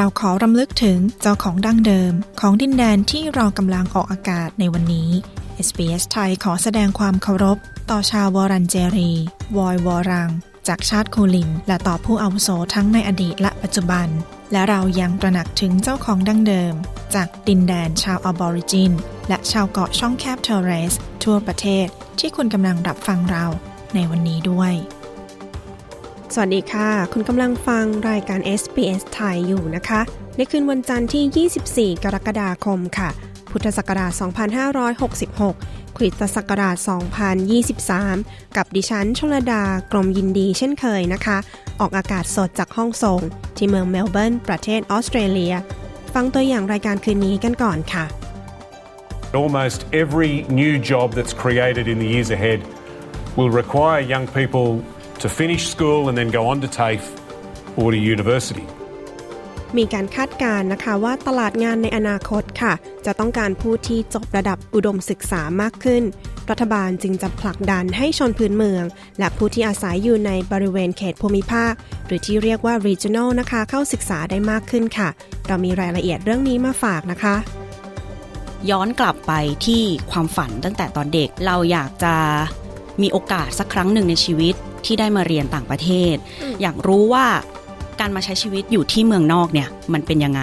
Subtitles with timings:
[0.00, 5.10] เราขอรำลึกถึงเจ้าของดั้งเดิม ของดินแดนที่เรากำลังออกอากาศในวันนี้
[5.66, 7.58] SBS ไทยขอแสดงความเคารพ
[7.90, 9.12] ต่อชาววูรันเจรี
[9.56, 10.30] วอยวูรัง
[10.68, 14.08] จากชาติคูลิน และต่อผู้อาวุโสทั้งในอดีตและปัจจุบัน
[14.52, 16.74] และเรายังตระหนักถึงเจ้าของดั้งเดิม
[17.14, 18.92] จากดินแดนชาวอะบอริจิน
[19.28, 20.94] และชาวเกาะช่องแคบทอร์เรส
[21.24, 21.86] ทั่วประเทศ
[22.18, 23.44] ที่คุณกำลังรับฟังเรา
[23.94, 24.74] ในวันนี้ด้วย
[26.34, 30.00] สวัสดีค่ะ คุณกำลังฟังรายการ SBS ไทยอยู่นะคะ
[30.36, 33.08] ในคืนวันจันทร์ที่ 24 กรกฎาคมค่ะ
[33.50, 34.12] พุทธศักราช
[35.44, 36.76] 2566 คริสตศักราช
[37.86, 39.62] 2023 กับดิฉันชลดา
[39.92, 41.38] กรมยินดีเช่นเคยนะคะ
[41.80, 43.20] ออกอากาศสดจากห้องส่ง
[43.56, 45.54] ที่เมืองเมลเบิร์น ประเทศออสเตรเลีย
[46.14, 48.04] ฟังตัวอย่างรายการคืนนี้กันก่อนค่ะ
[49.40, 50.32] Almost every
[50.62, 52.60] new job that's created in the years ahead
[53.36, 54.68] will require young people
[55.22, 57.06] to finish school and then go on to TAFE
[57.78, 58.66] or to university.
[59.78, 62.72] มีการคาดการณ์นะคะว่าตลาดงานในอนาคตค่ะ
[63.06, 66.02] จะต้องการผู้ที่จบระดับอุดมศึกษามากขึ้น
[66.50, 68.84] รัฐบาลจึงจะผลักดันให้ชนพื้นเมือง
[69.18, 71.72] และผู้ที่อาศัยอยู่ในบริเวณเขตภูมิภาค
[72.06, 75.08] หรือที่เรียกว่า regional นะคะเข้าศึกษาได้มากขึ้นค่ะ
[75.46, 77.36] เรามีรายละเอียดเรื่องนี้มาฝากนะคะ
[78.70, 79.32] ย้อนกลับไป
[79.66, 82.14] ที่ความฝันตั้งแต่ตอนเด็กเราอยากจะ
[83.02, 84.54] มีโอกาสสักครั้งหนึ่งในชีวิต
[84.88, 86.14] ที่ได้มาเรียนต่างประเทศ
[86.62, 87.26] อยากรู้ว่า
[88.00, 90.42] การมาใช้ชีวิตอยู่ที่เมืองนอกเนี่ยมันเป็นยังไง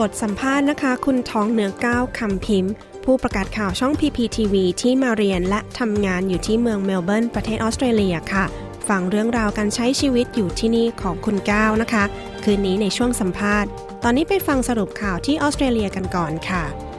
[0.00, 2.72] บทสัมภาษณ์นะคะ คุณท้องเหนือก้าวคำพิมพ์
[3.04, 8.44] ผู้ประกาศข่าวช่อง PPTV ที่มาเรียนและทำงานอยู่ที่เมืองเมลเบิร์นประเทศออสเตรเลียค่ะ
[8.88, 12.04] ฟังเรื่องราวการใช้ชีวิตอยู่ที่นี่ของคุณก้าวนะคะ
[12.44, 13.70] คืนนี้ในช่วงสัมภาษณ์
[14.04, 16.89] ตอนนี้ไปฟังสรุปข่าวที่ออสเตรเลียกันก่อนค่ะ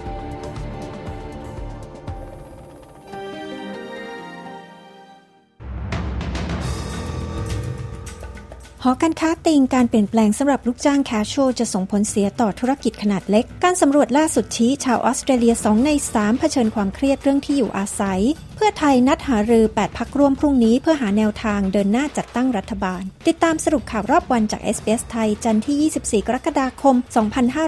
[8.85, 18.21] หอการค้าติงการเปลี่ยนแปลงสำหรับลูกจ้างแคชชวลจะส่งผลเสียต่อธุรกิจขนาดเล็ก การสำรวจล่าสุดชี้ชาวออสเตรเลีย 2 ใน 3 เผชิญความเครียดเรื่องที่อยู่อาศัย
[18.55, 26.95] เพื่อไทยนัดหารือ 8 พักร่วมพรุ่งนี้เพื่อหาแนวทางเดินหน้าจัดตั้งรัฐบาล ติดตามสรุปข่าวรอบวันจาก SBS ไทย จันทร์ที่ 24 กรกฎาคม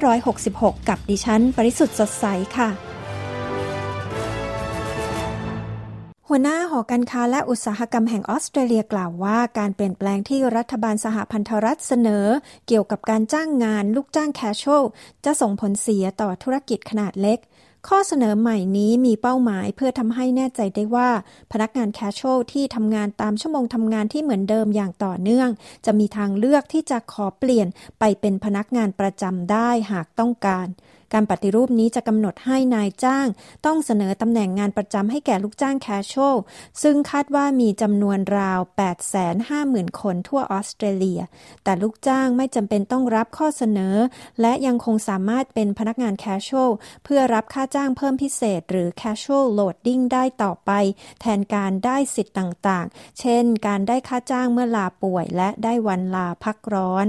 [0.08, 2.26] 2566 กับดิฉัน ปริสุทธ์สดใส
[2.58, 2.93] ค่ะ
[6.36, 12.26] หัวหน้าหอการค้าและอุตสาหกรรมแห่งออสเตรเลียกล่าวว่า การเปลี่ยนแปลงที่รัฐบาลสหพันธรัฐเสนอ
[12.68, 14.84] เกี่ยวกับการจ้างงานลูกจ้างแคชชวล
[15.26, 17.40] จะส่งผลเสียต่อธุรกิจขนาดเล็ก
[17.88, 21.10] ข้อเสนอใหม่นี้มีเป้าหมายเพื่อทำให้แน่ใจได้ว่า
[21.52, 25.50] พนักงาน casual ที่ทำงานตามชั่วโมงทำงานที่เหมือนเดิมอย่างต่อเนื่อง
[25.86, 27.68] จะมีทางเลือกที่จะขอเปลี่ยน
[28.00, 30.68] ไปเป็นพนักงานประจำได้หากต้องการ
[31.14, 33.28] การปฏิรูปนี้จะกำหนดให้นายจ้าง
[33.66, 36.38] ต้องเสนอตำแหน่งงานประจำให้แก่ลูกจ้าง casual
[36.84, 38.60] ซึ่งคาดว่ามีจำนวนราว
[39.30, 41.22] 850,000 คนทั่วออสเตรเลีย
[41.64, 43.96] แต่ลูกจ้างไม่จำเป็นต้องรับข้อเสนอ
[44.42, 46.72] และยังคงสามารถเป็นพนักงาน casual
[47.04, 50.72] เพื่อรับค่าจ้างเพิ่มพิเศษ หรือ casual loading ได้ต่อไป
[51.22, 57.08] แทนการได้สิทธิ์ต่างๆ เช่น การได้ค่าจ้างเมื่อลาป่วยและได้วันลาพักร้อน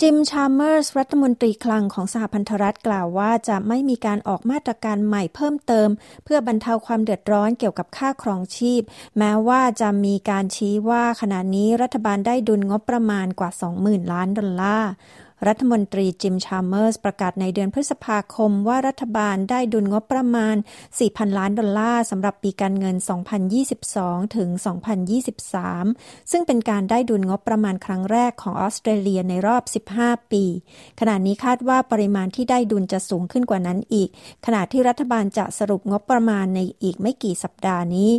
[0.00, 5.88] จิม ชาร์เมอร์ส รัฐมนตรีคลังของสหพันธรัฐกล่าวว่าจะไม่มีการออกมาตรการใหม่เพิ่มเติม
[6.24, 8.82] เพื่อบรรเทาความเดือดร้อนเกี่ยวกับค่าครองชีพ
[9.18, 13.50] แม้ว่าจะมีการชี้ว่าขณะนี้รัฐบาลได้ดุลงบประมาณกว่า
[13.80, 14.90] 20,000 ล้านดอลลาร์
[15.48, 20.56] รัฐมนตรีจิมชาร์เมอร์สประกาศในเดือนพฤษภาคมว่ารัฐบาลได้ดุลงบประมาณ
[20.96, 22.96] 4,000 ล้านดอลลาร์สำหรับปีการเงิน
[23.66, 24.48] 2022 ถึง
[25.40, 30.44] 2023 ซึ่งเป็นการได้ดุลงบประมาณครั้งแรกของออสเตรเลียในรอบ 15 ปี
[31.00, 34.08] ขณะนี้คาดว่าปริมาณที่ได้ดุลจะสูงขึ้นกว่านั้นอีก
[34.46, 38.10] ขณะที่รัฐบาลจะสรุปงบประมาณในอีกไม่กี่สัปดาห์นี้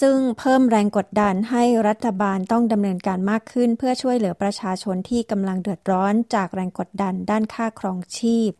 [0.00, 8.52] ซึ่งเพิ่มแรงกดดันให้รัฐบาลต้องดำเนินการมากขึ้น เพื่อช่วยเหลือประชาชนที่กำลังเดือดร้อนจากแรงกดดันด้านค่าครองชีพ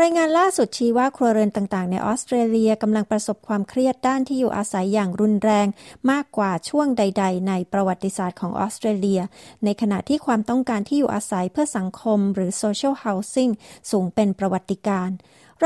[0.00, 5.66] รายงานล่าสุดชี้ว่าครัวเรือนต่างๆ ในออสเตรเลียกำลังประสบความเครียดด้านที่อยู่อาศัยอย่างรุนแรง
[6.10, 9.20] มากกว่าช่วงใด ๆ ในประวัติศาสตร์ของออสเตรเลีย
[9.64, 13.52] ในขณะที่ความต้องการที่อยู่อาศัยเพื่อสังคมหรือ social housing
[13.90, 15.16] สูงเป็นประวัติการณ์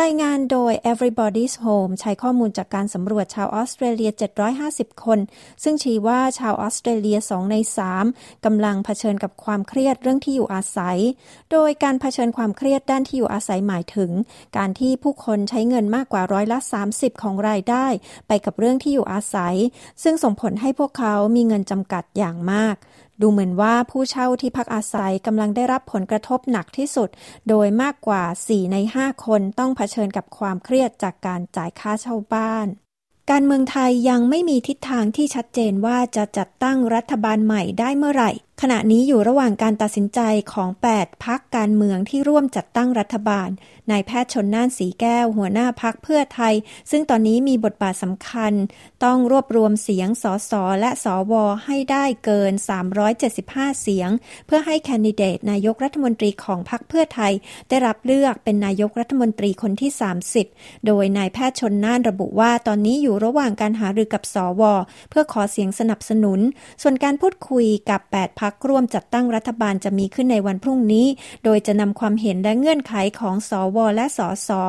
[0.02, 4.10] รายงานโดย Everybody's Home ใช้ข้อมูลจากการสำรวจชาวออสเตรเลีย
[4.56, 5.18] 750 คน
[5.62, 7.56] ซึ่งชี้ว่าชาวออสเตรเลีย 2 ใน
[8.00, 10.98] 3กำลังเผชิญกับความเครียดเรื่องที่อยู่อาศัย
[11.52, 14.10] โดยการเผชิญความเครียดด้านที่อยู่อาศัยหมายถึง
[14.56, 16.58] การที่ผู้คนใช้เงินมากกว่าร้อยละ
[16.90, 17.86] 30 ของรายได้
[18.28, 19.54] ไปกับเรื่องที่อยู่อาศัย
[20.02, 22.76] ซึ่งส่งผลให้พวกเขามีเงินจำกัดอย่างมาก
[23.20, 27.08] ดูเหมือนว่าผู้เช่าที่พักอาศัยกำลังได้รับผลกระทบหนักที่สุด
[27.48, 32.66] โดยมากกว่า 4 ใน 5 คนต้องเผชิญกับความเครียดจากการจ่ายค่าเช่าบ้าน
[33.30, 38.30] การเมืองไทยยังไม่มีทิศทางที่ชัดเจนว่าจะจัดตั้งรัฐบาลใหม่ได้เมื่อไหร่
[38.62, 40.20] ขณะนี้อยู่ระหว่างการตัดสินใจ
[40.52, 43.48] ของ 8 พักการเมืองที่ร่วมจัดตั้งรัฐบาล
[43.90, 46.54] นายแพทย์ชนน่านสีแก้ว หัวหน้าพักเพื่อไทย
[46.90, 48.52] ซึ่งตอนนี้มีบทบาทสำคัญ
[49.04, 51.34] ต้องรวบรวมเสียงสสและสว
[51.66, 52.52] ให้ได้เกิน
[53.16, 54.10] 375 เสียง
[54.46, 57.32] เพื่อให้แคนดิเดตนายกรัฐมนตรีของพักเพื่อไทย
[57.68, 59.90] ได้รับเลือกเป็นนายกรัฐมนตรีคนที่
[60.38, 64.62] 30 โดยนายแพทย์ชนน่านระบุว่าตอนนี้อยู่ระหว่างการหารือกับสว
[65.10, 66.40] เพื่อขอเสียงสนับสนุน
[66.82, 71.06] ส่วนการพูดคุยกับ 8 พักักร่วมจัดตั้งรัฐบาลจะมีขึ้นในวันพรุ่งนี้
[71.44, 74.62] โดยจะนำความเห็นและเงื่อนไขของสอวและสอสอ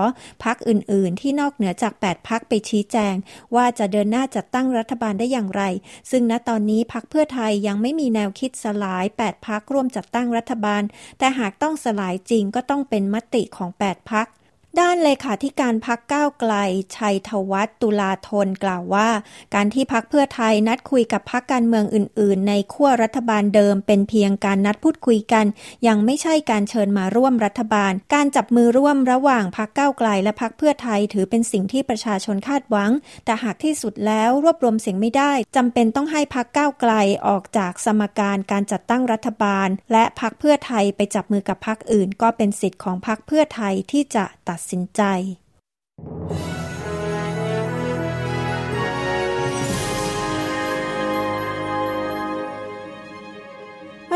[0.43, 3.15] พักอื่น ๆ ที่นอกเหนือจาก 8 พักไปชี้แจง
[3.55, 5.63] ว่าจะเดินหน้าจัดตั้งรัฐบาลได้อย่างไร
[6.11, 10.83] ซึ่งณตอนนี้พักเพื่อไทยยังไม่มีแนวคิดสลาย 8 พักร่วมจัดตั้งรัฐบาล
[11.19, 14.27] แต่หากต้องสลายจริงก็ต้องเป็นมติของ 8 พัก
[14.79, 16.53] ด้านเลขาธิการพักก้าวไกล
[16.95, 19.09] ชัยทวัฒตุลาธนกล่าวว่า
[19.55, 25.45] การที่พักเพื่อไทยนัดคุยกับพักการเมืองอื่น ๆ ในขั้วรัฐบาลเดิมเป็นเพียงการนัดพูดคุยกัน
[25.87, 32.91] ยังไม่ใช่การเชิญมาร่วมรัฐบาล การจับมือร่วมระหว่างพักก้าวไกล และพักเพื่อไทยถือเป็นสิ่งที่ประชาชนคาดหวัง
[33.25, 36.93] แต่หากที่สุดแล้วรวบรวมเสียงไม่ได้จำเป็นต้องให้พักก้าวไกล
[37.27, 45.01] ออกจากสมการการจัดตั้งรัฐบาล และพักเพื่อไทยไปจับมือกับพักอื่น ก็เป็นสิทธิ์ของพักเพื่อไทยที่จะตัดสินใจ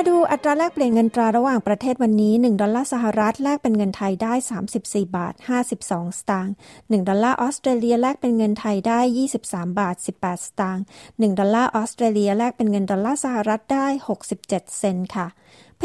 [0.03, 4.33] มาดูอัตราแลกเปลี่ยนเงินตราระหว่างประเทศวันนี้ 1 ดอลลาร์สหรัฐแลกเป็นเงินไทยได้
[4.73, 8.99] 34 บาท 52 สตางค์ 1 ดอลลาร์ออสเตรเลียแลกเป็นเงินไทยได้
[9.37, 13.87] 23 บาท 18 สตางค์ 1 ดอลลาร์ออสเตรเลียแลกเป็นเงินดอลลาร์สหรัฐได้
[14.27, 15.27] 67 เซนต์ค่ะ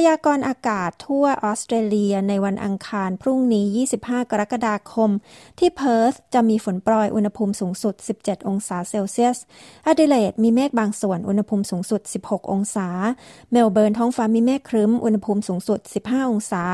[0.00, 3.66] พยากรณ์อากาศทั่วออสเตรเลียในวันอังคารพรุ่งนี้
[3.98, 5.10] 25 กรกฎาคม
[5.58, 9.38] ที่เพิร์ธจะมีฝนโปรยอุณหภูมิสูงสุด 17 องศาเซลเซียส
[9.86, 12.88] อดิเลดมีเมฆบางส่วนอุณหภูมิสูงสุด 16 องศา
[13.52, 16.64] เมลเบิร์นท้องฟ้ามีเมฆครึ้มอุณหภูมิสูงสุด 15 องศา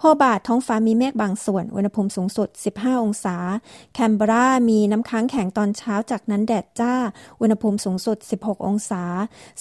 [0.00, 3.36] โฮบาร์ตท้องฟ้ามีเมฆบางส่วนอุณหภูมิสูงสุด 15 องศา
[3.94, 6.94] แคนเบรามีน้ำค้างแข็งตอนเช้าจากนั้นแดดจ้า
[7.40, 9.02] อุณหภูมิสูงสุด 16 องศา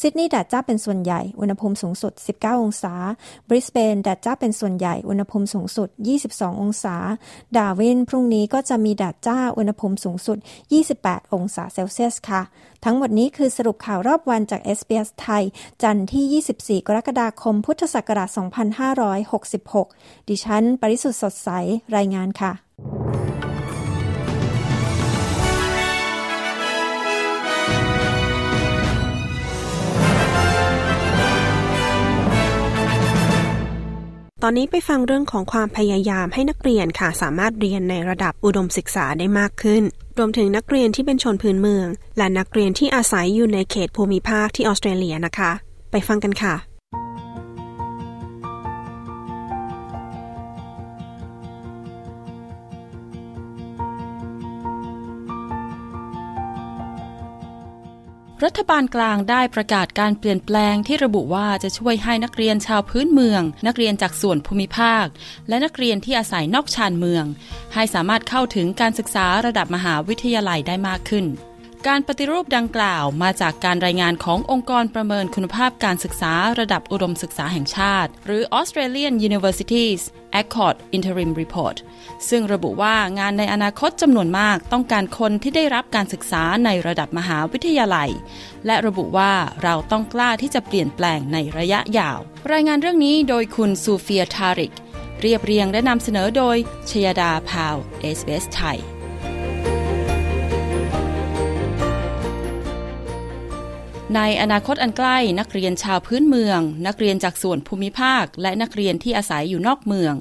[0.02, 2.96] ซิดนีย์แดดจ้าเป็นส่วนใหญ่อุณหภูมิสูงสุด 19 องศา
[3.48, 5.90] บริสเบนแดดจ้าเป็นส่วนใหญ่ อุณหภูมิสูงสุด
[6.26, 6.96] 22 องศา
[7.58, 10.38] ดาร์วินพรุ่งนี้ก็จะมีแดดจ้า อุณหภูมิสูงสุด
[10.86, 12.42] 28 องศาเซลเซียสค่ะ
[12.86, 15.44] ทั้งหมดนี้คือสรุปข่าวรอบวันจาก SBS ไทย
[15.84, 18.30] จันทร์ที่ 24 กรกฎาคม พุทธศักราช
[19.50, 21.50] 2566 ดิฉัน ปริสุทธ์สดใส
[21.96, 22.52] รายงานค่ะ
[34.46, 39.84] อนนี้ไปฟังเรื่องของความพยายามให้นักเรียนค่ะสามารถเรียนในระดับอุดมศึกษาได้มากขึ้น
[40.18, 41.88] รวมถึงนักเรียนที่เป็นชนพื้นเมือง
[42.18, 45.52] และนักเรียนที่อาศัยอยู่ในเขตภูมิภาคที่ออสเตรเลียนะคะ
[45.92, 46.75] ไปฟังกันค่ะ
[58.44, 65.06] รัฐบาลกลางได้ประกาศการเปลี่ยนแปลงที่ระบุว่าจะช่วยให้นักเรียนชาวพื้นเมือง นักเรียนจากส่วนภูมิภาค
[65.48, 67.26] และนักเรียนที่อาศัยนอกชานเมือง
[67.74, 71.26] ให้สามารถเข้าถึงการศึกษาระดับมหาวิทยาลัยได้มากขึ้น
[71.92, 80.02] การปฏิรูปดังกล่าวมาจากการรายงานขององค์กรประเมินคุณภาพการศึกษาระดับอุดมศึกษาแห่งชาติ หรือ Australian Universities
[80.42, 81.78] Accord Interim Report
[82.30, 88.10] ซึ่งระบุว่างานในอนาคตจำนวนมากต้องการคนที่ได้รับการศึกษาในระดับมหาวิทยาลัย
[88.66, 92.20] และระบุว่าเราต้องกล้าที่จะเปลี่ยนแปลงในระยะยาว
[92.52, 94.74] รายงานเรื่องนี้โดยคุณซูเฟียทาริก
[95.22, 96.58] เรียบเรียงและนำเสนอโดย
[96.90, 97.76] ชยดาพาว
[98.18, 98.80] SBS ไทย
[104.14, 110.14] ในอนาคตอันใกล้นักเรียนชาวพื้นเมือง นักเรียนจากส่วนภูมิภาค และนักเรียนที่อาศัยอยู่นอกเมือง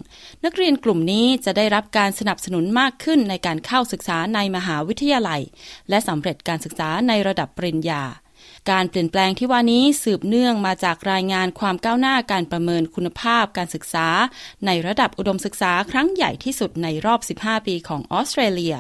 [0.45, 5.41] นักเรียนกลุ่มนี้จะได้รับการสนับสนุนมากขึ้นในการเข้าศึกษาในมหาวิทยาลัย
[5.89, 8.03] และสำเร็จการศึกษาในระดับปริญญา
[8.71, 14.09] การเปลี่ยนแปลงที่ว่านี้สืบเนื่องมาจากรายงานความก้าวหน้าการประเมินคุณภาพการศึกษา
[14.67, 18.77] ในระดับอุดมศึกษาครั้งใหญ่ที่สุดในรอบ 15 ปีของออสเตรเลีย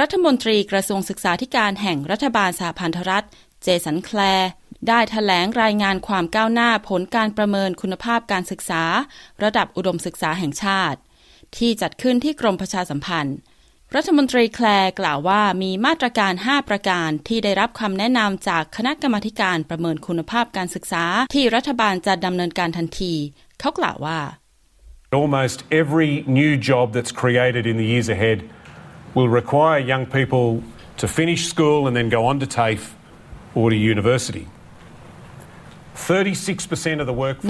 [0.00, 3.26] รัฐมนตรีกระทรวงศึกษาธิการแห่งรัฐบาลสหพันธรัฐ
[3.64, 4.50] เจสันแคลร์
[4.88, 8.82] ได้ถแถลงรายงานความก้าวหน้าผลการประเมินคุณภาพการศึกษา
[9.42, 10.98] ระดับอุดมศึกษาแห่งชาติ
[11.56, 13.36] ที่จัดขึ้นที่กรมประชาสัมพันธ์
[13.94, 21.04] รัฐมนตรีแคลร์กล่าวว่ามีมาตรการ 5 ประการที่ได้รับคำแนะนำจากคณะกรรมาการประเมินคุณภาพการศึกษา
[21.34, 23.14] ที่รัฐบาลจะดำเนินการทันที
[23.60, 24.18] เขากล่าวว่า
[25.22, 28.38] Almost every new job that's created in the years ahead
[29.14, 30.46] will require young people
[31.00, 32.84] to finish school and then go on to TAFE
[33.58, 34.44] or to university.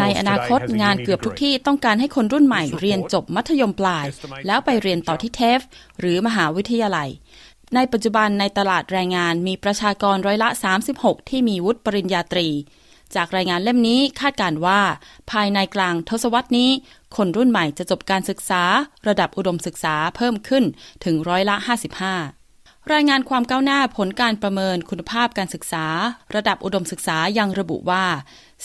[0.00, 4.06] ในอนาคตงานเกือบทุกที่ต้องการให้คนรุ่นใหม่เรียนจบมัธยมปลาย
[4.46, 5.60] แล้วไปเรียนต่อที่เทฟ
[6.00, 7.08] หรือมหาวิทยาลัย
[7.74, 10.48] ในปัจจุบันในตลาดแรงงานมีประชากรร้อยละ
[10.90, 12.48] 36 ที่มีวุฒิปริญญาตรี
[13.14, 14.80] จากรายงานเล่มนี้คาดการว่า
[15.30, 16.70] ภายในกลางทศวรรษนี้
[17.16, 18.62] คนรุ่นใหม่จะจบการศึกษา
[19.08, 20.64] ระดับอุดมศึกษาเพิ่มขึ้น
[21.04, 21.56] ถึงร้อยละ
[22.02, 22.43] 55
[22.92, 25.86] รายงานความก้าวหน้าผลการประเมินคุณภาพการศึกษา
[26.34, 28.04] ระดับอุดมศึกษายังระบุว่า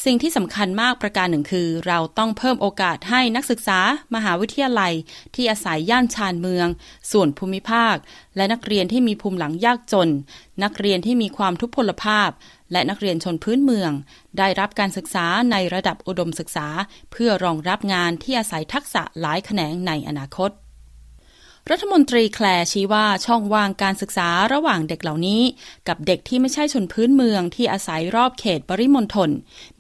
[0.06, 3.80] สิ่งที่สำคัญมากประการหนึ่งคือ เราต้องเพิ่มโอกาสให้นักศึกษา
[4.16, 4.94] มหาวิทยาลัย
[5.36, 6.68] ที่อาศัยย่านชานเมือง
[7.12, 7.96] ส่วนภูมิภาค
[8.36, 10.10] และนักเรียนที่มีภูมิหลังยากจน
[10.64, 12.30] นักเรียนที่มีความทุพพลภาพ
[12.72, 13.92] และนักเรียนชนพื้นเมือง
[14.38, 16.68] ได้รับการศึกษาในระดับอุดมศึกษา
[17.12, 20.52] เพื่อรองรับงานที่อาศัยทักษะหลายแขนงในอนาคต
[21.70, 25.42] รัฐมนตรีแคลร์ชี้ว่าช่องว่างการศึกษาระหว่างเด็กเหล่านี้
[25.88, 29.30] กับเด็กที่ไม่ใช่ชนพื้นเมืองที่อาศัยรอบเขตปริมณฑล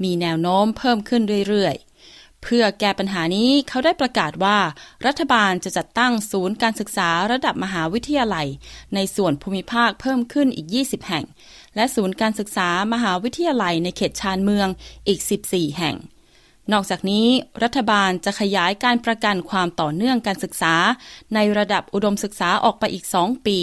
[0.03, 4.57] มีแนวโน้มเพิ่มขึ้นเรื่อยๆ เพื่อแก้ปัญหานี้เขาได้ประกาศว่า
[5.05, 8.47] รัฐบาลจะจัดตั้งศูนย์การศึกษาระดับมหาวิทยาลัย
[8.95, 11.25] ในส่วนภูมิภาคเพิ่มขึ้นอีก 20 แห่ง
[11.75, 14.67] และศูนย์การศึกษามหาวิทยาลัยในเขตชานเมือง
[15.07, 15.19] อีก
[15.49, 15.95] 14 แห่ง
[16.71, 17.27] นอกจากนี้
[17.63, 20.75] รัฐบาลจะขยายการประกันความต่อเนื่องการศึกษา
[21.33, 23.57] ในระดับอุดมศึกษาออกไปอีกสองปี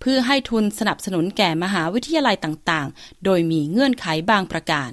[0.00, 4.90] เพื่อให้ทุนสนับสนุนแก่มหาวิทยาลัยต่างๆ โดยมีเงื่อนไขบางประการ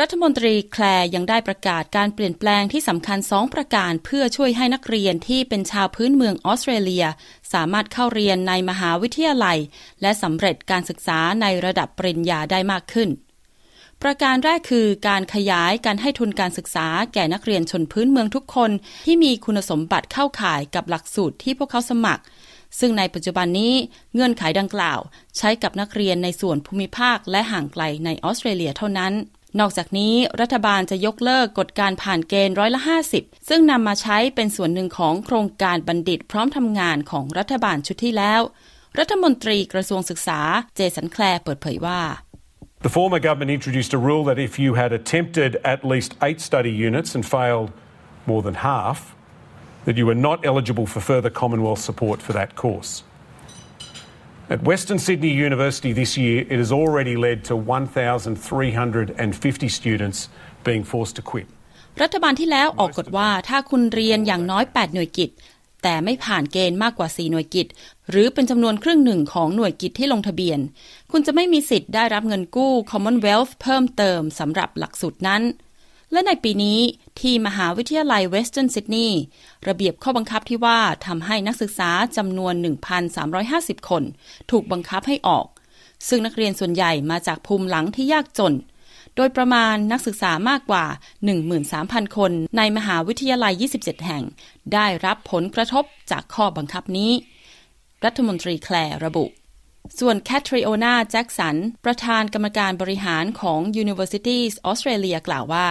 [0.00, 0.84] รัฐมนตรีแคล
[1.14, 7.04] ยังได้ประกาศการเปลี่ยนแปลงที่สำคัญสองประการ เพื่อช่วยให้นักเรียนที่เป็นชาวพื้นเมืองออสเตรเลีย
[7.52, 9.58] สามารถเข้าเรียนในมหาวิทยาลัย
[10.02, 13.08] และสำเร็จการศึกษาในระดับปริญญาได้มากขึ้น
[14.02, 18.70] ประการแรกคือการขยายการให้ทุนการศึกษาแก่นักเรียนชนพื้นเมืองทุกคน
[19.06, 22.22] ที่มีคุณสมบัติเข้าข่ายกับหลักสูตรที่พวกเขาสมัคร
[22.78, 23.74] ซึ่งในปัจจุบันนี้
[24.14, 25.00] เงื่อนไขดังกล่าว
[25.36, 29.12] ใช้กับนักเรียนในส่วนภูมิภาคและห่างไกลในออสเตรเลียเท่านั้น
[29.60, 32.80] นอกจากนี้รัฐบาลจะยกเลิกกฎการผ่านเกณฑ์ร้อยละ
[33.14, 38.40] 50 ซึ่งนำมาใช้เป็นส่วนหนึ่งของโครงการบัณฑิตพร้อมทำงานของรัฐบาลชุดที่แล้ว
[38.98, 40.40] รัฐมนตรีกระทรวงศึกษา
[40.76, 42.00] เจสันแคลร์เปิดเผยว่า
[42.81, 46.71] The former government introduced a rule that if you had attempted at least eight study
[46.71, 47.71] units and failed
[48.25, 49.15] more than half,
[49.85, 53.03] that you were not eligible for further Commonwealth support for that course.
[54.49, 60.29] At Western Sydney University this year, it has already led to 1,350 students
[60.63, 61.47] being forced to quit.
[62.03, 65.29] รัฐบาลที่แล้วออกกฎว่าถ้าคุณเรียนอย่างน้อย 8 หน่วยกิจ
[65.83, 67.67] แต่ไม่ผ่านเกณฑ์มากกว่า 4 หน่วยกิจ
[68.12, 70.58] หรือเป็นจำนวนครึ่งหนึ่งของหน่วยกิจที่ลงทะเบียน
[71.10, 75.42] คุณจะไม่มีสิทธิ์ได้รับเงินกู้ Commonwealth เพิ่มเติมสำหรับหลักสูตรนั้น
[76.12, 76.78] และในปีนี้
[77.20, 79.20] ที่มหาวิทยาลัยเวสเทิร์นซิดนีย์
[79.68, 82.54] ระเบียบข้อบังคับที่ว่าทำให้นักศึกษาจำนวน
[83.22, 84.02] 1,350 คน
[84.50, 85.46] ถูกบังคับให้ออก
[86.08, 88.54] ซึ่งนักเรียนส่วนใหญ่มาจากภูมิหลังที่ยากจน
[89.16, 90.84] โดยประมาณนักศึกษามากกว่า
[91.50, 93.52] 13,000 คนในมหาวิทยาลัย
[93.82, 94.22] 27 แห่ง
[94.74, 97.12] ได้รับผลกระทบจากข้อบังคับนี้
[98.04, 99.24] รัฐมนตรีแคลร์ระบุ
[99.98, 105.68] ส่วนแคทริโอนาแจ็กสัน ประธานกรรมการบริหารของ Universities Australia กล่าวว่า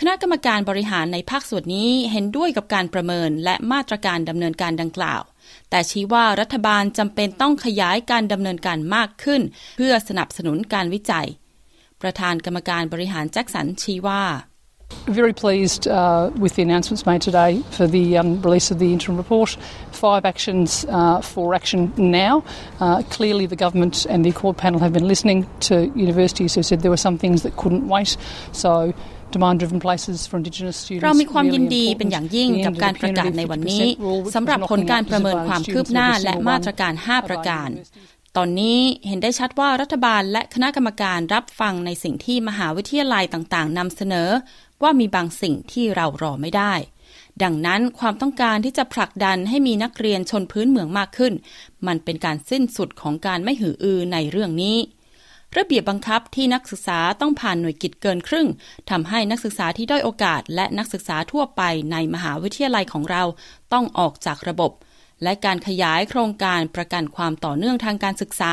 [0.00, 5.22] คณะกรรมการบริหารในภาคส่วนนี้เห็นด้วยกับการประเมินและมาตรการดำเนินการดังกล่าว
[5.70, 9.42] แต่ชี้ว่ารัฐบาลจำเป็นต้องขยายการดำเนินการมากขึ้น
[9.76, 11.26] เพื่อสนับสนุนการวิจัย
[12.02, 14.22] ประธานกรรมการบริหารแจ็คสันชี้ว่า
[15.06, 19.16] Very pleased uh, with the announcements made today for the um, release of the interim
[19.16, 19.56] report.
[19.90, 22.44] Five actions uh, for action now.
[22.80, 26.82] Uh, clearly, the government and the Accord panel have been listening to universities who said
[26.82, 28.16] there were some things that couldn't wait.
[28.52, 28.94] So,
[29.32, 31.04] demand-driven places for Indigenous students.
[31.04, 33.86] เรามีความยินดีเป็นอย่างยิ่งกับการประกาศในวันนี้
[34.34, 37.70] สำหรับผลการประเมินความคืบหน้าและมาตรการ 5 ประการ
[38.38, 44.28] ตอนนี้เห็นได้ชัดว่ารัฐบาลและคณะกรรมการรับฟังในสิ่งที่มหาวิทยาลัยต่างๆนำเสนอ
[44.82, 46.74] ว่ามีบางสิ่งที่เรารอไม่ได้
[47.42, 51.32] ดังนั้นความต้องการที่จะผลักดันให้มีนักเรียนชนพื้นเมืองมากขึ้น
[51.86, 54.78] มันเป็นการสิ้นสุดของการไม่หืออือในเรื่องนี้
[55.58, 58.48] ระเบียบบังคับที่นักศึกษาต้องผ่านหน่วยกิจเกินครึ่ง
[58.90, 61.62] ทำให้นักศึกษาที่ด้อยโอกาส และนักศึกษาทั่วไป
[61.92, 63.22] ในมหาวิทยาลัยของเรา
[63.72, 64.72] ต้องออกจากระบบ
[65.22, 68.52] และการขยายโครงการประกันความต่อเนื่องทางการศึกษา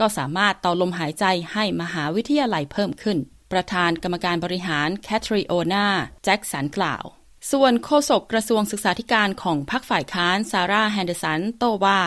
[0.00, 3.18] ก็สามารถต่อลมหายใจให้มหาวิทยาลัยเพิ่มขึ้น
[3.52, 5.86] ประธานกรรมการบริหารแคทรีโอนา
[6.24, 7.04] แจ็คสันกล่าว
[7.52, 12.00] ส่วนโฆษกกระทรวงศึกษาธิการของพรรคฝ่ายค้านซาร่าแฮนเดอร์สันโต้ว่า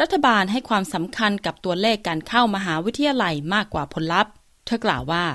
[0.00, 4.32] รัฐบาลให้ความสำคัญกับตัวเลขการเข้ามหาวิทยาลัยมากกว่าผลลัพธ์
[4.66, 5.26] เธอกล่าวว่า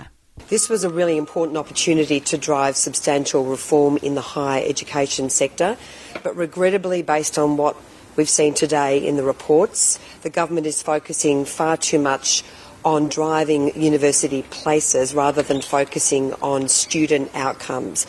[0.54, 5.70] This was a really important opportunity to drive substantial reform in the higher education sector,
[6.26, 7.74] but regrettably, based on what
[8.16, 9.80] we've seen today in the reports,
[10.26, 12.28] the government is focusing far too much
[12.84, 18.06] on driving university places rather than focusing on student outcomes.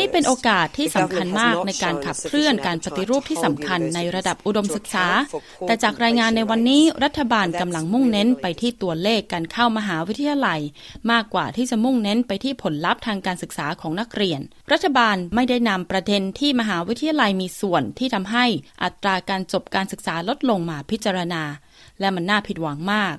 [0.00, 5.06] นี่เป็นโอกาสที่สำคัญมากในการขับเคลื่อนการปฏิรูปที่สำคัญในระดับอุดมศึกษา
[5.66, 10.60] แต่จากรายงานในวันนี้รัฐบาลกำลังมุ่งเน้นไปที่ตัวเลขการเข้ามหาวิทยาลัย
[11.10, 14.40] มากกว่าที่จะมุ่งเน้นไปที่ผลลัพธ์ทางการศึกษาของนักเรียน
[14.72, 18.46] รัฐบาลไม่ได้นำประเด็นที่มหาวิทยาลัยมีส่วนที่ทำให้
[18.82, 21.42] อัตราการจบการศึกษาลดลงมาพิจารณา
[22.00, 23.16] และมันน่าผิดหวังมาก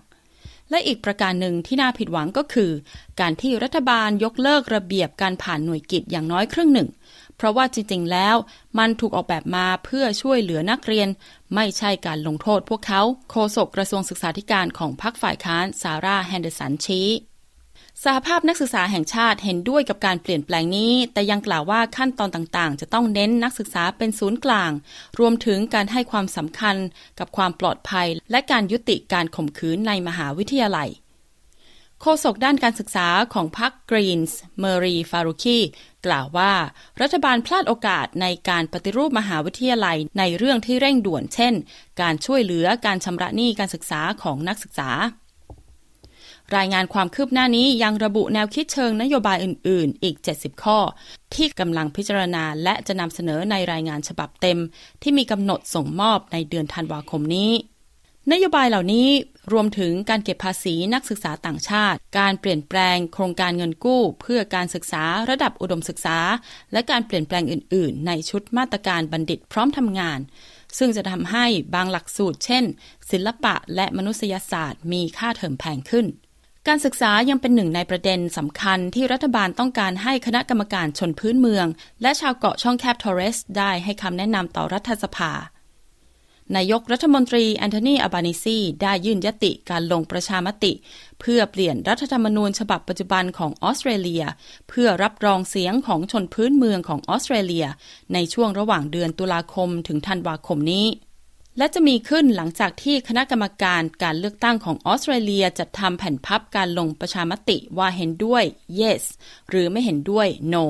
[0.69, 2.71] และอีกประการหนึ่งที่น่าผิดหวังก็คือ
[3.19, 6.89] การที่รัฐบาลยกเลิกระเบียบการผ่านหน่วยกิจอย่างน้อยครึ่งหนึ่ง
[7.37, 8.35] เพราะว่าจริงๆแล้ว
[8.79, 11.07] มันถูกออกแบบมาเพื่อช่วยเหลือนักเรียน
[11.55, 17.07] ไม่ใช่การลงโทษพวกเขา โฆษกกระทรวงศึกษาธิการของพรรคฝ่ายค้านซาร่าแฮนเดอร์สันชี้
[18.03, 24.71] สหภาพนักศึกษาแห่งชาติเห็นด้วยกับการเปลี่ยนแปลงนี้ แต่ยังกล่าวว่าขั้นตอนต่างๆ จะต้องเน้นนักศึกษาเป็นศูนย์กลาง
[25.19, 26.75] รวมถึงการให้ความสำคัญ
[27.19, 30.89] กับความปลอดภัย และการยุติการข่มขืนในมหาวิทยาลัย
[32.01, 35.59] โฆษกด้านการศึกษาของพรรคกรีนส์เมอรีฟารุคี
[36.05, 36.53] กล่าวว่า
[37.01, 41.53] รัฐบาลพลาดโอกาสในการปฏิรูปมหาวิทยาลัยในเรื่องที่เร่งด่วนเช่น
[42.01, 44.89] การช่วยเหลือการชำระหนี้การศึกษาของนักศึกษา
[46.57, 50.77] รายงานความคืบหน้านี้ยังระบุแนวคิดเชิงนโยบายอื่น ๆ อีก 70 ข้อ
[51.35, 54.59] ที่กำลังพิจารณาและจะนำเสนอในรายงานฉบับเต็ม
[55.01, 57.51] ที่มีกำหนดส่งมอบในเดือนธันวาคมนี้
[58.31, 59.09] นโยบายเหล่านี้
[59.53, 66.17] รวมถึงการเก็บภาษีนักศึกษาต่างชาติ การเปลี่ยนแปลงโครงการเงินกู้ เพื่อการศึกษาระดับอุดมศึกษา
[66.73, 70.19] และการเปลี่ยนแปลงอื่น ๆ ในชุดมาตรการบัณฑิตพร้อมทำงาน
[70.77, 72.63] ซึ่งจะทำให้บางหลักสูตร เช่น
[73.11, 76.05] ศิลปะและมนุษยศาสตร์มีค่าเทอมแพงขึ้น
[76.69, 81.67] การศึกษายังเป็นหนึ่งในประเด็นสำคัญที่รัฐบาลต้องการให้คณะกรรมการชนพื้นเมือง
[82.01, 85.31] และชาวเกาะช่องแคบทอร์เรส ได้ให้คำแนะนำต่อรัฐสภา
[86.55, 90.73] นายกรัฐมนตรีแอนโทนีอัลบานีซีได้ยื่นญัตติการลงประชามติ
[91.19, 94.23] เพื่อเปลี่ยนรัฐธรรมนูญฉบับปัจจุบันของออสเตรเลีย
[94.69, 97.65] เพื่อรับรองเสียงของชนพื้นเมืองของออสเตรเลีย
[98.13, 100.85] ในช่วงระหว่างเดือนตุลาคมถึงธันวาคมนี้
[101.57, 108.43] และจะมีขึ้นหลังจากที่คณะกรรมการการเลือกตั้งของออสเตรเลียจัดทำแผ่นพับการลงประชามติว่าเห็นด้วย
[108.79, 109.03] yes
[109.49, 110.63] หรือไม่เห็นด้วย no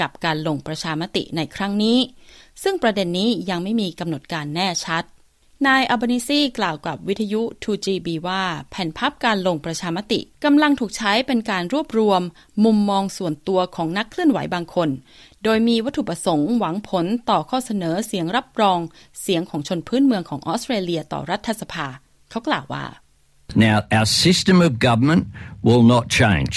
[0.00, 1.98] กับการลงประชามติในครั้งนี้
[2.62, 5.04] ซึ่งประเด็นนี้ยังไม่มีกำหนดการแน่ชัด
[5.66, 12.22] นายอัลบานิซีกล่าวกับวิทยุ 2GB ว่าแผ่นพับการลงประชามติกำลังถูกใช้เป็นการรวบรวม
[12.64, 14.88] มุมมองส่วนตัวของนักเคลื่อนไหวบางคน
[15.48, 18.78] โดยมีวัตถุประสงค์หวังผลต่อข้อเสนอเสียงรับรอง
[19.20, 21.86] เสียงของชนพื้นเมืองของออสเตรเลียต่อรัฐสภา
[22.30, 22.84] เขากล่าวว่า
[23.54, 25.24] Now, our system of government
[25.62, 26.54] will not change.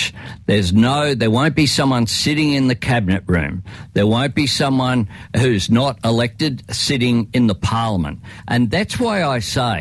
[0.47, 3.63] There's no, there won't be someone sitting in the cabinet room.
[3.95, 4.99] There won't be someone
[5.41, 6.53] who's not elected
[6.87, 8.17] sitting in the parliament.
[8.47, 9.77] And that's why I say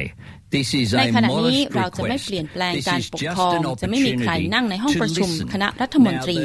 [0.98, 6.36] ในขณะนี้เราจะไม่เปลี่ยนแปลงการปกครอง จะไม่มีใครนั่งในห้องประชุมคณะรัฐมนตรี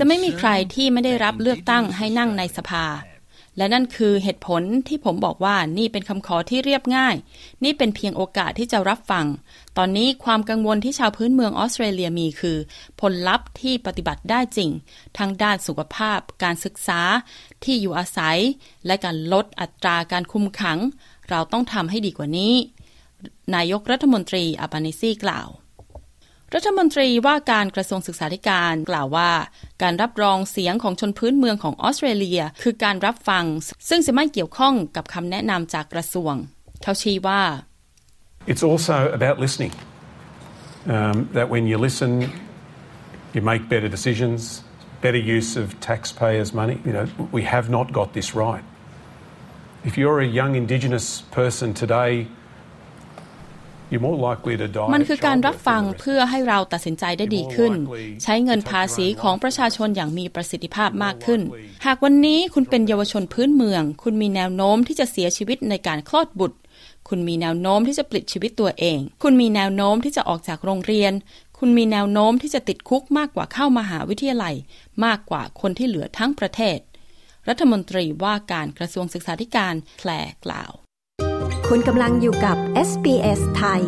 [0.00, 2.86] จะไม่มีใครที่ไม่ได้รับเลือกตั้งให้นั่งในสภา
[3.56, 7.14] และนั่นคือเหตุผลที่ผมบอกว่านี่เป็นคำขอที่เรียบง่าย
[7.64, 9.26] นี่เป็นเพียงโอกาสที่จะรับฟัง
[9.78, 12.58] ตอนนี้ความกังวลที่ชาวพื้นเมืองออสเตรเลียมีคือ
[13.00, 14.70] ผลลัพธ์ที่ปฏิบัติได้จริง
[15.18, 17.00] ทั้งด้านสุขภาพ การศึกษา
[17.64, 18.38] ที่อยู่อาศัย
[18.86, 20.78] และการลดอัตราการคุมขัง
[21.30, 22.54] เราต้องทำให้ดีกว่านี้
[23.56, 25.48] นายกรัฐมนตรีอาบานิซีกล่าว
[26.54, 29.30] รัฐมนตรีว่าการกระทรวงศึกษาธิการกล่าวว่า
[29.82, 33.44] การรับรองเสียงของชนพื้นเมืองของออสเตรเลีย คือการรับฟัง
[33.88, 36.34] ซึ่งจะไม่เกี่ยวข้องกับคำแนะนำจากกระทรวง
[36.82, 37.42] เขาชี้ว่า
[38.50, 39.74] It's also about listening
[40.94, 42.10] um, that when you listen
[43.34, 44.40] you make better decisions
[45.06, 47.06] better use of taxpayers money you know
[47.36, 48.64] we have not got this right
[49.88, 51.06] if you're a young indigenous
[51.38, 52.12] person today
[54.94, 57.72] มันคือการรับฟังเพื่อให้เราตัดสินใจได้ดีขึ้น
[58.22, 61.40] ใช้เงินภาษีของประชาชนอย่างมีประสิทธิภาพมากขึ้น
[61.86, 66.58] หากวันนี้คุณเป็นเยาวชนพื้นเมือง คุณมีแนวโน้มที่จะเสียชีวิตในการคลอดบุตร
[67.08, 71.12] คุณมีแนวโน้มที่จะปลิดชีวิตตัวเอง คุณมีแนวโน้มที่จะออกจากโรงเรียน
[71.58, 74.54] คุณมีแนวโน้มที่จะติดคุกมากกว่าเข้ามหาวิทยาลัย
[75.04, 76.78] มากกว่าคนที่เหลือทั้งประเทศ
[77.48, 80.10] รัฐมนตรีว่าการกระทรวงศึกษาธิการแคล
[80.44, 80.72] กล่าว
[81.68, 82.56] คุณกำลังอยู่กับ
[82.88, 83.82] SBS ไทย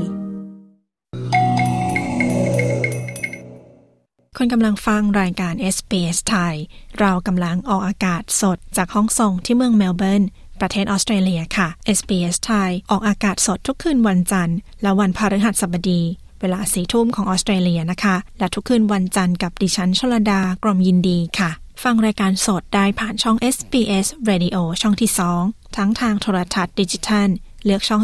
[4.37, 6.55] คุณกำลังฟังรายการ SBS ไทย
[7.01, 10.23] เรากำลังออกอากาศสดจากห้องส่งที่เมืองเมลเบิร์น
[10.61, 16.03] ประเทศออสเตรเลียค่ะ SBS ไทย ออกอากาศสดทุกคืนวันจันทร์ และวันพฤหัสบดี
[16.41, 21.51] เวลาสี่ทุ่มของออสเตรเลียนะคะ และทุกคืนวันจันทร์กับดิฉันชลดากรมยินดีค่ะ
[21.83, 25.11] ฟังรายการสดได้ผ่านช่อง SBS Radio ช่องที่
[25.43, 27.31] 2 ทั้งทางโทรทัศน์ดิจิทัล
[27.65, 28.03] เลือกช่อง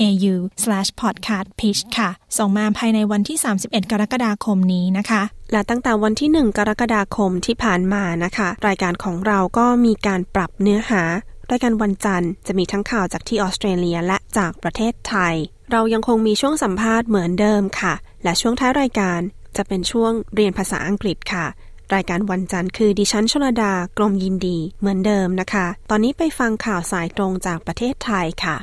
[0.00, 5.22] au/podcastpitch ค่ะ ส่งมาภายในวันที่ 31 กรกฎาคมนี้นะคะ
[5.52, 11.02] และตั้งแต่วันที่ 1 กรกฎาคมที่ผ่านมานะคะ รายการของเราก็มีการปรับเนื้อหา
[11.50, 15.34] รายการวันจันทร์จะมีทั้งข่าวจากที่ออสเตรเลียและจากประเทศไทย
[15.72, 17.94] เรายังคงมีช่วงสัมภาษณ์เหมือนเดิมค่ะ
[18.24, 19.20] และช่วงท้ายรายการ
[19.56, 21.46] จะเป็นช่วงเรียนภาษาอังกฤษค่ะ
[21.94, 28.56] รายการวันจันทร์คือดิฉันชลดากรมยินดีเหมือนเดิมนะคะ ตอนนี้ไปฟังข่าวสายตรงจากประเทศไทยค่ะ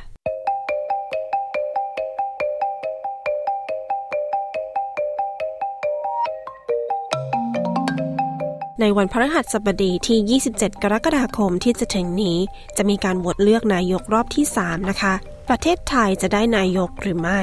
[8.82, 12.38] ในวันพฤหัสบดีที่ 27 กรกฎาคมที่จะถึงนี้
[12.78, 15.14] จะมีการโหวตเลือกนายกรอบที่ 3 นะคะ
[15.50, 17.42] ประเทศไทยจะได้นายกหรือไม่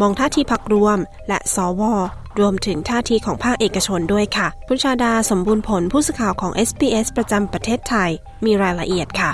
[0.00, 1.82] มองท่าทีพักรวม และสว
[2.40, 8.10] รวมถึงท่าทีของภาคเอกชนด้วยค่ะคุณชาดาสมบูรณ์ผลผู้สื่อข่าวของ SBS ประจำประเทศไทย
[8.44, 9.32] มีรายละเอียดค่ะ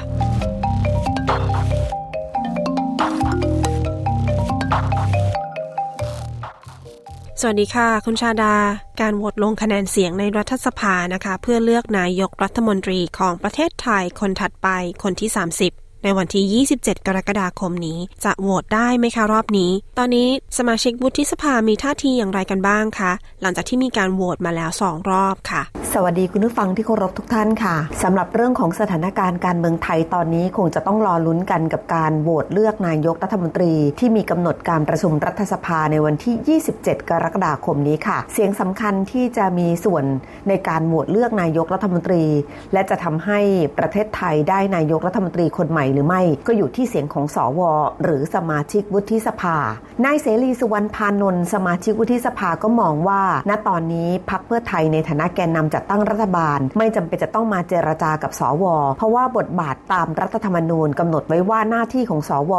[7.41, 8.55] สวัสดีค่ะ คุณชาดา
[9.01, 14.69] การโหวตลงคะแนนเสียงในรัฐสภานะคะ เพื่อเลือกนายกรัฐมนตรีของประเทศไทยคนถัดไป
[15.03, 23.12] คนที่ 30 ในวันที่ 27 กรกฎาคมนี้ จะโหวตได้ไหมคะรอบนี้ ตอนนี้สมาชิกวุฒิสภามีท่าทีอย่างไรกันบ้างคะ
[23.43, 25.62] หลังจากที่มีการโหวตมาแล้ว2รอบค่ะ
[25.93, 40.05] สวัสดีคุณผู้ฟังที่เคารพทุกท่านค่ะสำหรับเรื่องของสถานการณ์การเมืองไทยตอนนี้คงจะต้องรอลุ้นกันกับการโหวตเลือกนายกรัฐมนตรี ที่มีกำหนดการประชุมรัฐสภาในวันที่ 27 กรกฎาคมนี้ค่ะ เสียงสำคัญที่จะมีส่วน
[40.49, 42.25] ในการโหวตเลือกนายกรัฐมนตรี
[42.73, 43.41] และจะทำให้
[43.79, 47.61] ประเทศไทยได้นายกรัฐมนตรีคนใหม่หรือไม่ ก็อยู่ที่เสียงของสว
[48.03, 49.57] หรือสมาชิกวุฒิสภา
[50.05, 58.65] นายเสรีสุวรรณพานนท์สมาชิกวุฒิสภาก็มองว่า ณตอนนี้พักเพื่อไทยในฐานะแกนนำจัดตั้งรัฐบาล ไม่จำเป็นจะต้องมาเจรจากับสว
[58.97, 62.53] เพราะว่าบทบาทตามรัฐธรรมนูญกำหนดไว้ว่าหน้าที่ของสว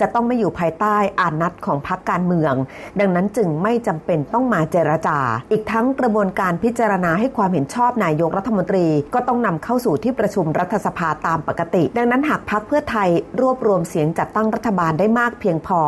[0.00, 2.54] จะต้องไม่อยู่ภายใต้อานัตของพักการเมือง
[3.00, 5.18] ดังนั้นจึงไม่จำเป็นต้องมาเจรจา
[5.52, 15.80] อีกทั้งกระบวนการพิจารณาให้ความเห็นชอบนายกรัฐมนตรี ก็ต้องนำเข้าสู่ที่ประชุมรัฐสภาตามปกติ ดังนั้นหากพักเพื่อไทยรวบรวมเสียงจัดตั้งรัฐบาลได้มากเพียงพอ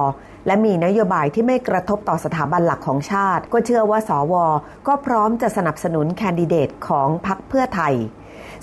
[0.47, 4.35] และมีนโยบายที่ไม่กระทบต่อสถาบันหลักของชาติ ก็เชื่อว่าสว
[4.87, 7.95] ก็พร้อมจะสนับสนุนแคนดิเดตของพรรคเพื่อไทย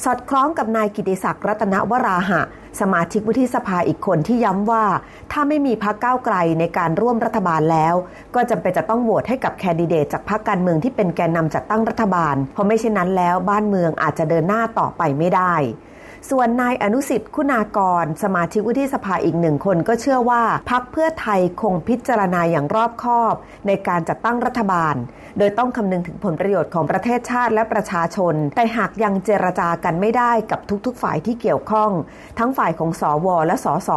[0.03, 2.41] สอดคล้องกับนายกิติศักดิ์รัตนวราหะ
[2.79, 4.85] สมาชิกวุฒิสภาอีกคนที่ย้ำว่า
[5.31, 7.95] ถ้าไม่มีพรรคก้าวไกลในการร่วมรัฐบาลแล้ว
[8.35, 15.55] ก็จำเป็นจะต้องโหวตให้กับแคนดิเดตจากพรรคการเมืองที่เป็นแกนนำจัดตั้งรัฐบาล เพราะไม่เช่นนั้นแล้ว บ้านเมืองอาจจะเดินหน้าต่อไปไม่ได้
[16.29, 23.33] ส่วนนายอนุสิทธิ์คุณากร สมาชิกวุฒิสภาอีกหนึ่งคนก็เชื่อว่าพักเพื่อไทยคงพิจารณาอย่างรอบคอบ
[23.67, 24.95] ในการจัดตั้งรัฐบาล
[25.37, 31.91] โดยต้องคำนึงถึงผลประโยชน์ของประเทศชาติและประชาชน แต่หากยังเจรจากันไม่ได้กับทุกๆ ฝ่ายที่เกี่ยวข้อง
[32.39, 33.89] ทั้งฝ่ายของสวและสส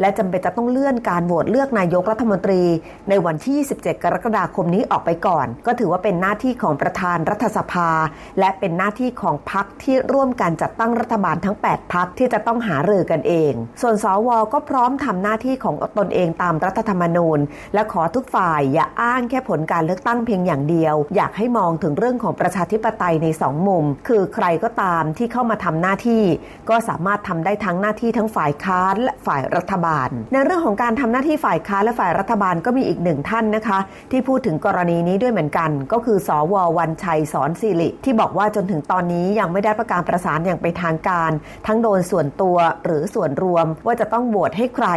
[0.00, 2.62] และจำเป็นจะต้องเลื่อนการโหวตเลือกนายกรัฐมนตรี
[3.08, 7.90] ในวันที่ 27 กรกฎาคมนี้ออกไปก่อน ก็ถือว่าเป็นหน้าที่ของประธานรัฐสภา
[8.38, 17.38] และเป็นหน้าที่ของพรรคที่ร่วมกันจัดตั้งรัฐบาลทั้ง8พรรคที่จะต้องหารือกันเอง ส่วนสวก็พร้อมทำหน้าที่ของตนเองตามรัฐธรรมนูญ
[17.74, 26.24] และขอทุกฝ่ายอย่าอ้างแค่ผลการเลือกตั้งเพียงอย่างเดียว อยากให้มองถึงเรื่องของประชาธิปไตยในสองมุม คือใครก็ตามที่เข้ามาทำหน้าที่
[26.70, 33.78] ก็สามารถทำได้ทั้งหน้าที่ทั้งฝ่ายค้านและฝ่ายรัฐบาล ในเรื่องของการทำหน้าที่ฝ่ายค้านและฝ่ายรัฐบาลก็มีอีกหนึ่งท่านนะคะ
[34.10, 41.30] ที่พูดถึงกรณีนี้ด้วยเหมือนกัน ก็คือ สววันชัยสอนสิริที่บอกว่าจนถึงตอนนี้ยังไม่ได้ประกาศประสานอย่างเป็นทางการ
[41.66, 44.88] ทั้งโดนส่วนตัวหรือส่วนรวมว่าจะต้องโหวตให้ใคร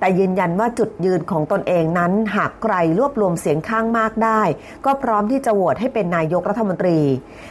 [0.00, 4.42] แต่ยืนยันว่าจุดยืนของตนเองนั้นหากใครรวบรวมเสียงข้างมากได้
[4.84, 7.00] ก็พร้อมที่จะโหวตให้เป็นนายกรัฐมนตรี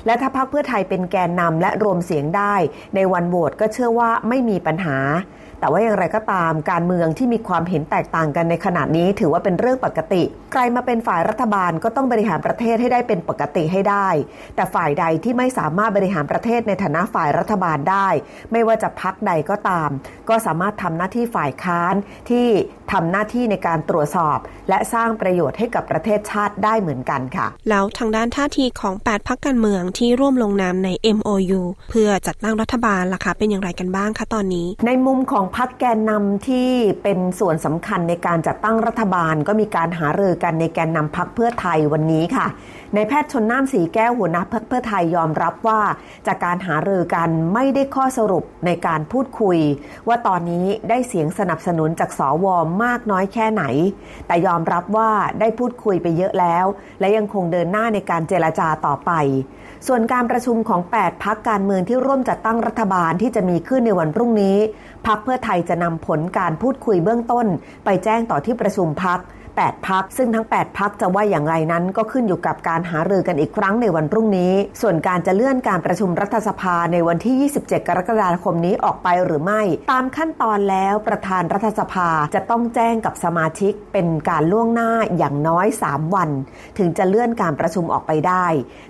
[0.05, 2.55] และถ้าพรรคเพื่อไทยเป็นแกนนำและรวมเสียงได้
[2.95, 4.97] ในวันโหวตก็เชื่อว่าไม่มีปัญหา
[5.60, 14.08] แต่ว่าอย่างไรก็ตามการเมืองที่มีความเห็นแตกต่างกันในขณะนี้ถือว่าเป็นเรื่องปกติ ใครมาเป็นฝ่ายรัฐบาลก็ต้องบริหารประเทศให้ได้เป็นปกติให้ได้
[14.56, 18.08] แต่ฝ่ายใดที่ไม่สามารถบริหารประเทศในฐานะฝ่ายรัฐบาลได้
[18.52, 19.89] ไม่ว่าจะพักใดก็ตาม
[20.30, 21.95] ก็สามารถทำหน้าที่ฝ่ายค้าน
[22.30, 22.48] ที่
[22.91, 24.38] ทำหน้าที่ในการตรวจสอบ
[24.69, 36.71] และสร้างประโยชน์ให้กับประเทศชาติได้เหมือนกันค่ะ แล้วทางด้านท่าทีของ 8พักการเมืองที่ร่วมลงนามใน MOU เพื่อจัดตั้งรัฐบาลล่ะคะเป็นอย่างไรกันบ้างคะตอนนี้ ในมุมของพักแกนนำที่
[37.03, 42.47] เป็นส่วนสำคัญในการจัดตั้งรัฐบาล ก็มีการหารือกันในแกนนำพักเพื่อไทยวันนี้ค่ะ
[42.95, 45.82] ในแพทย์ชนน่านสีแก้วหัวหน้าพักเพื่อไทยยอมรับว่า
[46.28, 49.60] จากการหารือกันไม่ได้ข้อสรุปในการพูดคุย
[50.08, 52.45] ว่าตอนนี้ได้เสียงสนับสนุนจากสว
[52.84, 53.63] มากน้อยแค่ไหน
[54.28, 56.65] แต่ยอมรับว่าได้พูดคุยไปเยอะแล้ว
[56.99, 59.12] และยังคงเดินหน้าในการเจรจาต่อไป
[59.88, 64.58] ส่วนการประชุมของ 8 พักการเมืองที่ร่วมจัดตั้งรัฐบาลที่จะมีขึ้นในวันพรุ่งนี้
[65.08, 67.45] พักเพื่อไทยจะนำผลการพูดคุยเบื้องต้น
[67.86, 69.19] ไปแจ้งต่อที่ประชุมพัก
[69.67, 86.30] 8พักซึ่งทั้ง 8พักจะว่าอย่างไรนั้น ก็ขึ้นอยู่กับการหารือกันอีกครั้งในวันพรุ่งนี้ ส่วนการจะเลื่อนการประชุมรัฐสภาในวันที่ 27 กรกฎาคมนี้ออกไปหรือไม่ ตามขั้นตอนแล้วประธานรัฐสภาจะต้องแจ้งกับสมาชิกเป็นการล่วงหน้าอย่างน้อย 3 วัน
[86.78, 88.45] ถึงจะเลื่อนการประชุมออกไปได้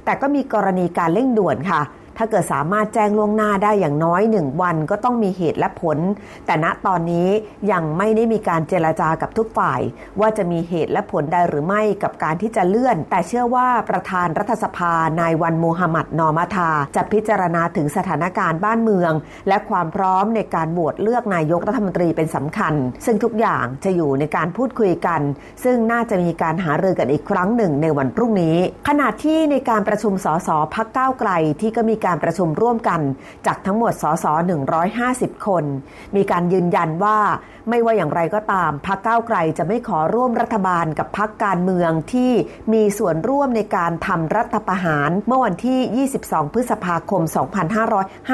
[0.05, 1.81] แต่ก็มีกรณีการเร่งด่วนค่ะ
[2.21, 5.97] ถ้าเกิดสามารถแจ้งล่วงหน้าได้อย่างน้อยหนึ่งวันก็ต้องมีเหตุและผล
[6.45, 7.29] แต่ณตอนนี้
[7.71, 9.81] ยังไม่ได้มีการเจรจากับทุกฝ่าย
[10.19, 19.13] ว่าจะมีเหตุและผลใดหรือไม่กับการที่จะเลื่อน แต่เชื่อว่าประธานรัฐสภานายวันโมฮัมหมัดนอมาทาจะพิจารณาถึงสถานการณ์บ้านเมือง
[19.47, 22.73] และความพร้อมในการโหวตเลือกนายกรัฐมนตรีเป็นสำคัญ
[23.05, 25.21] ซึ่งทุกอย่างจะอยู่ในการพูดคุยกัน
[25.63, 33.01] ซึ่งน่าจะมีการหารือกันอีกครั้งหนึ่งในวันพรุ่งนี้ ขณะที่ในการประชุมสสพักก้าวไกลที่ก็มีการการประชุมร่วมกัน
[33.47, 34.25] จากทั้งหมดสส
[34.85, 35.63] 150 คน
[36.15, 37.17] มีการยืนยันว่า
[37.69, 42.31] ไม่ว่าอย่างไรก็ตามพรรคก้าวไกลจะไม่ขอร่วมรัฐบาลกับพรรคการเมืองที่
[42.73, 47.21] มีส่วนร่วมในการทำรัฐประหาร เมื่อวันที่ 22 พฤษภาคม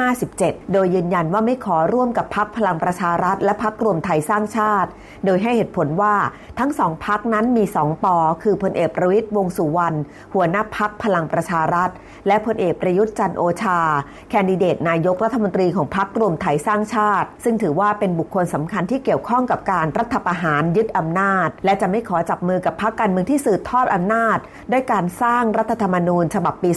[0.00, 4.90] 2557 โดยยืนยันว่าไม่ขอร่วมกับพรรคพลังประชารัฐ และพรรครวมไทยสร้างชาติ
[5.24, 6.14] โดยให้เหตุผลว่า
[6.58, 9.96] ทั้งสองพรรคนั้นมีสองปอ คือพลเอกประวิตยวงสุวรรณ
[10.34, 11.90] หัวหน้าพรรคพลังประชารัฐ
[12.26, 13.80] และพลเอกประยุทธ์จันโอชา
[14.30, 24.38] แคนดิเดตนายกรัฐมนตรีของพรรครวมไทยสร้างชาติ ซึ่งถือว่าเป็นบุคคลสำคัญที่เกี่ยวข้องกับการรัฐประหารยึดอำนาจ และจะไม่ขอจับมือกับพรรคการเมืองที่สืบทอดอำนาจ
[24.72, 26.70] ด้วยการสร้างรัฐธรรมนูญ ฉบับปี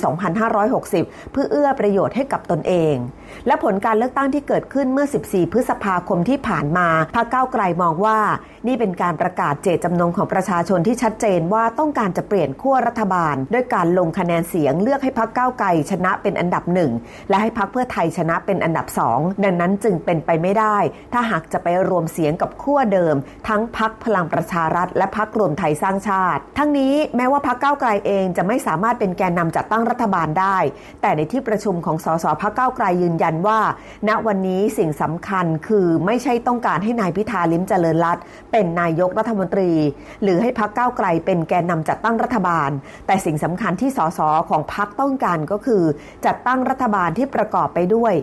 [0.63, 2.95] 2560 เพื่อเอื้อประโยชน์ให้กับตนเอง
[3.47, 8.19] และผลการเลือกตั้งที่เกิดขึ้นเมื่อ 14 พฤษภาคมที่ผ่านมาพรรคก้าวไกลมองว่า
[8.67, 16.91] นี่เป็นการประกาศเจตจำนงของประชาชนที่ชัดเจนว่าต้องการจะเปลี่ยนขั้วรัฐบาล ด้วยการลงคะแนนเสียงเลือกให้พรรคก้าวไกลชนะเป็นอันดับหนึ่ง
[17.29, 20.77] และให้พรรคเพื่อไทยชนะเป็นอันดับสองดังนั้นจึงเป็นไปไม่ได้
[21.13, 23.15] ถ้าหากจะไปรวมเสียงกับขั้วเดิม
[23.47, 30.57] ทั้งพักพลังประชารัฐ และพักรวมไทยสร้างชาติ ทั้งนี้แม้ว่าพักเก้าไกลเองจะไม่สามารถเป็นแกนนำจัดตั้งรัฐบาลได้
[31.01, 33.59] แต่ในที่ประชุมของสสพักเก้าไกลยืนยันว่า
[34.07, 38.17] ณวันนี้สิ่งสำคัญคือไม่ใช่ต้องการให้นายพิธาลิ้มเจริญรัต
[38.51, 39.71] เป็นนายกรัฐมนตรี
[40.23, 42.69] หรือให้พักเก้าไกลเป็นแกนนำจัดตั้งรัฐบาล
[43.07, 45.83] แต่สิ่งสำคัญที่สสของพักต้องการก็คือ
[46.25, 48.13] จัดตั้งรัฐบาลที่ประกอบไปด้วย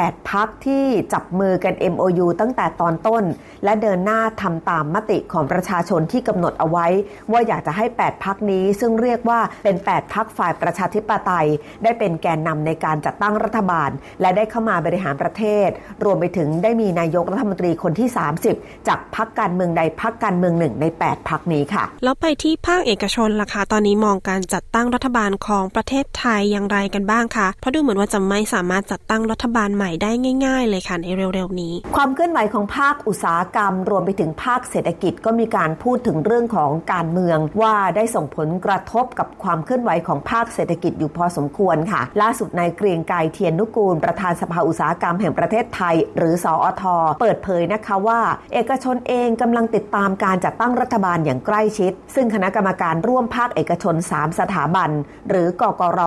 [0.00, 3.24] 8 พักที่จับมือกัน MOU ตั้งแต่ตอนต้น
[3.64, 6.86] และเดินหน้าทำตามมติของประชาชนที่กำหนดเอาไว้
[7.32, 11.46] ว่าอยากจะให้ 8 พักนี้ ซึ่งเรียกว่าเป็น 8 พักฝ่ายประชาธิปไตย
[11.82, 15.68] ได้เป็นแกนนำในการจัดตั้งรัฐบาล และได้เข้ามาบริหารประเทศ
[16.04, 18.08] รวมไปถึงได้มีนายกรัฐมนตรีคนที่
[18.48, 30.10] 30 จากพักการเมืองใดพักการเมืองหนึ่งใน 8 พักนี้ค่ะ แล้วไปที่ภาคเอกชนล่ะคะตอนนี้มองการจัดตั้งรัฐบาลของประเทศไทยอย่างไรกันบ้างคะเพราะดูเหมือนว่าจะไม่สามารถจัดตั้งรัฐบาลใหม่ได้
[30.46, 46.82] ง่าย ๆ เลยค่ะในเร็วๆนี้ ความเคลื่อนไหวของภาคอุตสาหกรรม รวมไปถึงภาคเศรษฐกิจก็มีการพูดถึงเรื่องของการเมือง ว่าได้ส่งผลกระทบกับความเคลื่อนไหวของภาคเศรษฐกิจอยู่พอสมควรค่ะ ล่าสุดนายเกรียงไกรเทียนนุกูล ประธานสภาอุตสาหกรรมแห่งประเทศไทย หรือสอท
[47.20, 48.20] เปิดเผยนะคะว่า
[48.54, 54.90] เอกชนเองกำลังติดตามการจัดตั้งรัฐบาลอย่างใกล้ชิด ซึ่งคณะกรรมการร่วมภาคเอกชน 3 สถาบัน
[55.28, 56.00] หรือกกร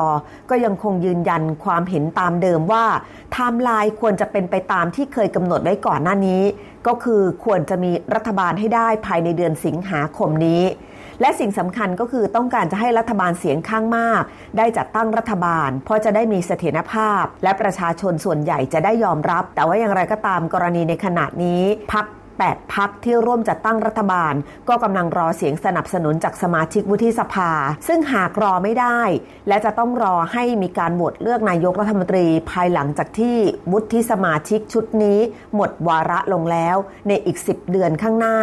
[0.50, 2.86] ก็ยังคงยืนยันความเห็นตามเดิมว่า
[3.34, 6.44] ไทม์ไลน์ควรจะเป็นไปตามที่เคยกำหนดไว้ก่อนหน้านี้
[6.88, 10.64] ก็คือควรจะมีรัฐบาลให้ได้ภายในเดือนสิงหาคมนี้
[11.22, 14.24] และสิ่งสำคัญก็คือต้องการจะให้รัฐบาลเสียงข้างมาก
[14.58, 21.62] ได้จัดตั้งรัฐบาล เพราะจะได้มีเสถียรภาพ และประชาชนส่วนใหญ่จะได้ยอมรับ แต่ว่าอย่างไรก็ตามกรณีในขณะนี้
[21.94, 22.06] พัก
[22.52, 24.34] 8 พักที่ร่วมจัดตั้งรัฐบาล
[24.70, 27.52] ก็กำลังรอเสียงสนับสนุนจากสมาชิกวุฒิสภา
[27.88, 29.02] ซึ่งหากรอไม่ได้
[29.48, 33.38] และจะต้องรอให้มีการโหวตเลือกนายกรัฐมนตรี ภายหลังจากที่
[33.72, 35.20] วุฒิสมาชิกชุดนี้
[35.56, 38.38] หมดวาระลงแล้วในอีก 10 เดือนข้างหน้า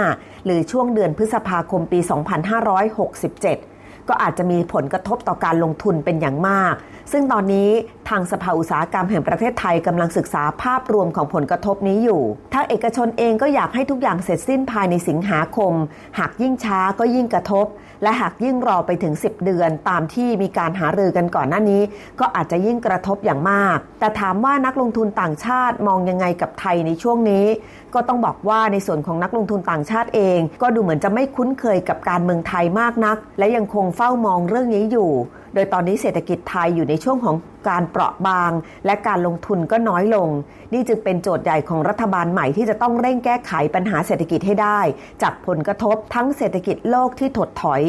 [0.44, 3.73] หรือช่วงเดือนพฤษภาคมปี 2567
[4.08, 6.74] ก็อาจจะมีผลกระทบต่อการลงทุนเป็นอย่างมาก
[7.12, 7.68] ซึ่งตอนนี้
[8.08, 12.22] ทางสภาอุตสาหกรรมแห่งประเทศไทยกำลังศึกษาภาพรวมของผลกระทบนี้อยู่
[12.54, 15.72] ทางเอกชนเองก็อยากให้ทุกอย่างเสร็จสิ้นภายในสิงหาคม
[16.18, 17.66] หากยิ่งช้าก็ยิ่งกระทบ
[18.02, 21.82] และหากยิ่งรอไปถึง 10 เดือนตามที่มีการหารือกันก่อนหน้านี้
[22.20, 27.46] ก็อาจจะยิ่งกระทบอย่างมาก แต่ถามว่านักลงทุนต่างชาติมองยังไงกับไทยในช่วงนี้
[27.94, 35.12] ก็ต้องบอกว่าในส่วนของนักลงทุนต่างชาติเอง ก็ดูเหมือนจะไม่คุ้นเคยกับการเมืองไทยมากนัก และยังคงเฝ้ามองเรื่องนี้อยู่
[35.54, 37.36] โดยตอนนี้เศรษฐกิจไทยอยู่ในช่วงของ
[37.68, 38.52] การเปราะบาง
[38.86, 40.28] และการลงทุนก็น้อยลง
[40.72, 44.80] นี่จึงเป็นโจทย์ใหญ่ของรัฐบาลใหม่ที่จะต้องเร่งแก้ไขปัญหาเศรษฐกิจให้ได้
[45.22, 47.82] จากผลกระทบทั้งเศรษฐกิจโลกที่ถดถอย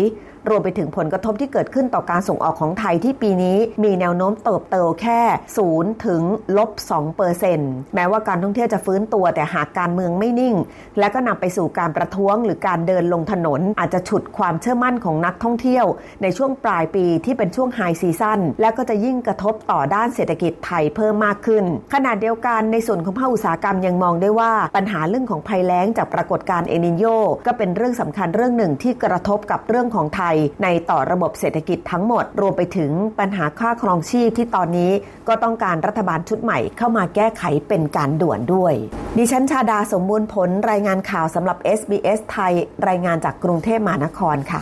[0.49, 5.21] รวมไปถึงผลกระทบที่เกิดขึ้นต่อการส่งออกของไทยที่ปีนี้มีแนวโน้มเติบโตแค่
[5.63, 6.21] 0ถึง
[6.57, 10.55] ลบ2เปอร์เซ็นต์แม้ว่าการท่องเที่ยวจะฟื้นตัวแต่หากการเมืองไม่นิ่ง
[10.99, 15.85] และก็นำไปสู่การประท้วงหรือการเดินลงถนน อาจจะฉุดความเชื่อมั่นของนักท่องเที่ยว
[16.21, 27.05] ในช่วงปลายปีที่เป็นช่วงไฮซีซั่นและก็จะยิ่งกระทบต่อด้านเศรษฐกิจไทยเพิ่มมากขึ้น ขณะเดียวกันในส่วนของภาคอุตสาหกรรมยังมองได้ว่าปัญหาเรื่องของภัยแล้งจากปรากฏการณ์เอนิโย
[27.47, 34.91] ก็เป็นเรื่องสำคัญเรื่องหนึ่งที่กระทบกับเรื่องของไทยในต่อระบบเศรษฐกิจทั้งหมด รวมไปถึงปัญหาค่าครองชีพที่ตอนนี้
[35.27, 38.73] ก็ต้องการรัฐบาลชุดใหม่เข้ามาแก้ไขเป็นการด่วนด้วย
[39.17, 42.53] ดิฉันชาดาสมบูรณ์ผลรายงานข่าวสำหรับ SBS ไทย
[42.87, 44.61] รายงานจากกรุงเทพมหานครค่ะ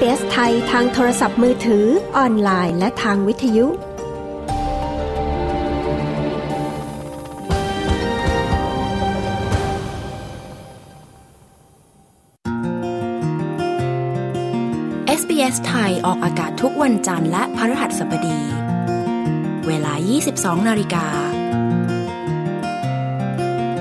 [0.00, 1.86] SBS ไทยทางโทรศัพท์มือถือ
[2.16, 3.66] ออนไลน์ และทางวิทยุ
[15.20, 18.40] SBS ไทยออกอากาศทุกวันจันทร์และพฤหัสบดี
[19.66, 19.92] เวลา
[20.32, 21.06] 22 นาฬิกา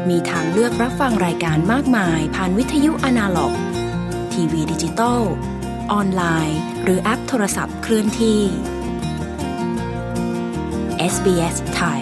[0.09, 3.53] มีทางเลือกรับฟังรายการมากมาย ผ่านวิทยุอนาล็อก
[4.33, 5.21] ทีวีดิจิตอล
[5.91, 8.41] ออนไลน์ หรือแอปโทรศัพท์เคลื่อนที่
[11.13, 12.01] SBS ไทย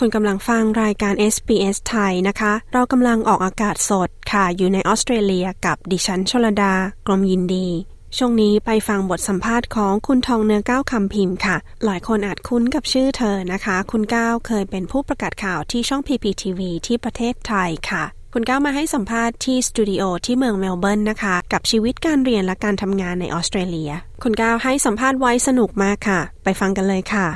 [0.02, 6.72] ุณกำลังฟังรายการ SBS ไทยนะคะ เรากำลังออกอากาศสดค่ะ อยู่ในออสเตรเลียกับดิฉันชลดา
[7.06, 7.68] กรมยินดี
[8.18, 23.90] ช่วงนี้ไปฟังบทสัมภาษณ์ของคุณทองเนื้อก้าวคำพิมพ์ค่ะ หลายคนอาจคุ้นกับชื่อเธอนะคะ คุณก้าวเคยเป็นผู้ประกาศข่าวที่ช่อง PPTV ที่ประเทศไทยค่ะคุณก้าวมาให้สัมภาษณ์ที่สตูดิโอที่เมืองเมลเบิร์นนะคะ กับชีวิตการเรียนและการทำงานในออสเตรเลีย
[24.22, 27.26] คุณก้าวให้สัมภาษณ์ไว้สนุกมากค่ะ ไปฟังกันเลยค่ะ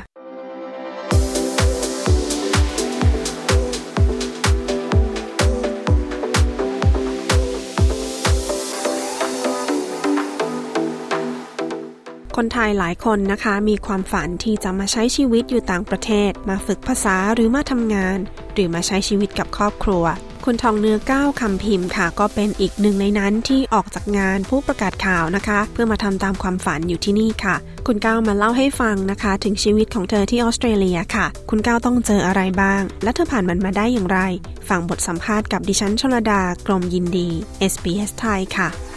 [12.42, 18.18] คนไทยหลายคนนะคะ มีความฝันที่จะมาใช้ชีวิตอยู่ต่างประเทศ มาฝึกภาษาหรือมาทำงาน
[18.54, 20.04] หรือมาใช้ชีวิตกับครอบครัว
[20.44, 34.20] คุณทองเนื้อก้าวคำพิมพ์ค่ะ ก็เป็นอีกหนึ่งในนั้นที่ออกจากงานผู้ประกาศข่าวนะคะ เพื่อมาทำตามความฝันอยู่ที่นี่ค่ะ คุณก้าวมาเล่าให้ฟังนะคะ ถึงชีวิตของเธอที่ออสเตรเลียค่ะ คุณก้าวต้องเจออะไรบ้าง และเธอผ่านมันมาได้อย่างไร
[34.68, 37.28] ฟังบทสัมภาษณ์กับดิฉันชลดากรมยินดี
[37.72, 38.87] SBS ไทยค่ะ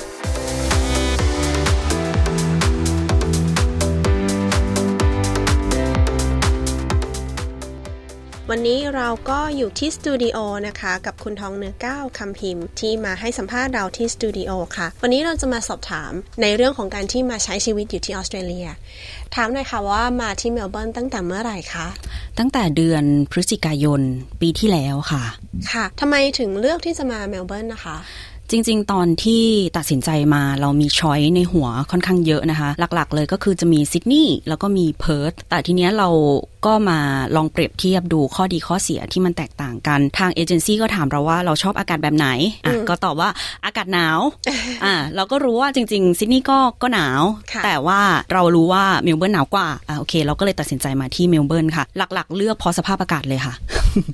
[8.53, 10.37] วันนี้เราก็อยู่ที่สตูดิโอ
[10.67, 16.11] นะคะ กับคุณทองเนื้อก้าวคำพิมพ์ ที่มาให้สัมภาษณ์เราที่สตูดิโอค่ะ วันนี้เราจะมาสอบถาม
[16.41, 18.67] ในเรื่องของการที่มาใช้ชีวิตอยู่ที่ออสเตรเลีย
[19.35, 21.87] ถามหน่อยค่ะว่ามาที่เมลเบิร์นตั้งแต่เมื่อไหร่คะ
[22.39, 24.01] ตั้งแต่เดือนพฤศจิกายน
[24.41, 25.23] ปีที่แล้วค่ะ
[25.71, 27.97] ค่ะทำไมถึงเลือกที่จะมาเมลเบิร์นนะคะ
[28.51, 29.43] จริง ๆ ตอนที่
[29.77, 36.09] ตัดสินใจมาเรามี choice ในหัวค่อนข้างเยอะนะคะ หลักๆ เลยก็คือจะมีซิดนีย์แล้วก็มีเพิร์ธแต่ทีเนี้ยเรา
[36.65, 36.99] ก็มา
[37.35, 42.27] ลองเปรียบเทียบดูข้อดีข้อเสียที่มันแตกต่างกันทางเอเจนซี่ก็ถามเราว่าเราชอบอากาศแบบไหน
[42.65, 43.29] อะก็ตอบว่า
[43.65, 44.19] อากาศหนาว
[44.85, 47.21] อ่าเราก็รู้ว่าจริง ๆ ซิดนีย์ก็ก็หนาว
[47.65, 47.99] แต่ว่า
[48.33, 53.53] เรารู้ว่าเมลเบิร์นหนาวกว่าอ่าโอเค เราก็เลยตัดสินใจมาที่เมลเบิร์นค่ะ หลัก ๆ เลือกเพราะสภาพอากาศเลยค่ะ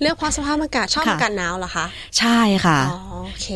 [0.01, 1.85] เลือกเพราะสภาพอากาศชอบอากาศหนาวเหรอคะ
[2.19, 3.49] ใช่ค่ะอ๋อโอเค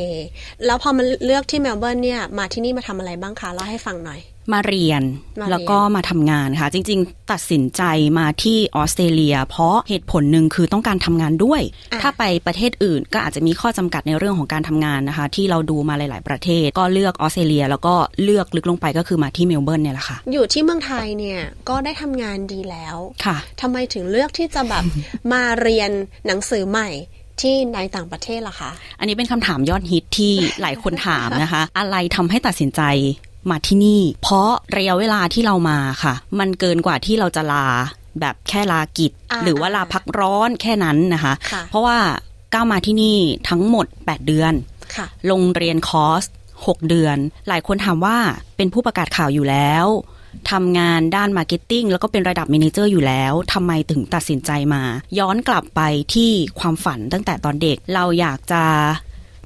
[0.65, 4.19] แล้วพอมาเลือกที่เมลเบิร์นเนี่ย มาที่นี่มาทำอะไรบ้างคะเล่าให้ฟังหน่อย
[4.53, 5.01] มาเรียน
[5.41, 7.83] มาเรียนแล้วก็มาทำงานค่ะ จริง ๆ ตัดสินใจ
[8.19, 11.61] มาที่ออสเตรเลีย เพราะเหตุผลหนึ่งคือต้องการทำงานด้วย
[12.01, 21.39] ถ้าไปประเทศอื่นก็อาจจะมีข้อจำกัดในเรื่องของการทำงานนะคะ ที่เราดูมาหลาย ๆ ประเทศ ก็เลือกออสเตรเลีย แล้วก็เลือกลึกลงไปก็คือมาที่เมลเบิร์นเนี่ยแหละค่ะ อยู่ที่เมืองไทยเนี่ย
[21.69, 24.83] ก็ได้ทำงานดีแล้วค่ะทำไมถึงเลือกที่จะแบบ
[25.31, 25.91] มาเรียน
[26.27, 26.89] หนังสือใหม่
[27.41, 32.81] ที่ในต่างประเทศล่ะคะ อันนี้เป็นคำถามยอดฮิตที่หลายคนถามนะคะ อะไรทำให้ตัดสินใจ
[33.49, 37.65] มาที่นี่ เพราะระยะเวลาที่เรามาค่ะ มันเกินกว่าที่เราจะลา
[38.19, 41.97] แบบแค่ลากิจอ่าหรือว่าลาพักร้อนแค่นั้นนะคะค่ะเพราะว่า
[42.53, 43.17] ก้าวมาที่นี่
[43.49, 44.53] ทั้งหมด 8 เดือน
[44.95, 46.23] ค่ะลงเรียนคอร์ส
[46.57, 47.17] 6 เดือน
[47.47, 48.17] หลายคนถามว่า
[48.57, 49.85] เป็นผู้ประกาศข่าวอยู่แล้ว
[50.51, 54.83] ทำงานด้าน marketing แล้วก็เป็นระดับ manager อยู่แล้วทำไมถึงตัดสินใจมา
[55.19, 55.81] ย้อนกลับไป
[56.13, 58.63] ที่ความฝันตั้งแต่ตอนเด็ก เราอยากจะ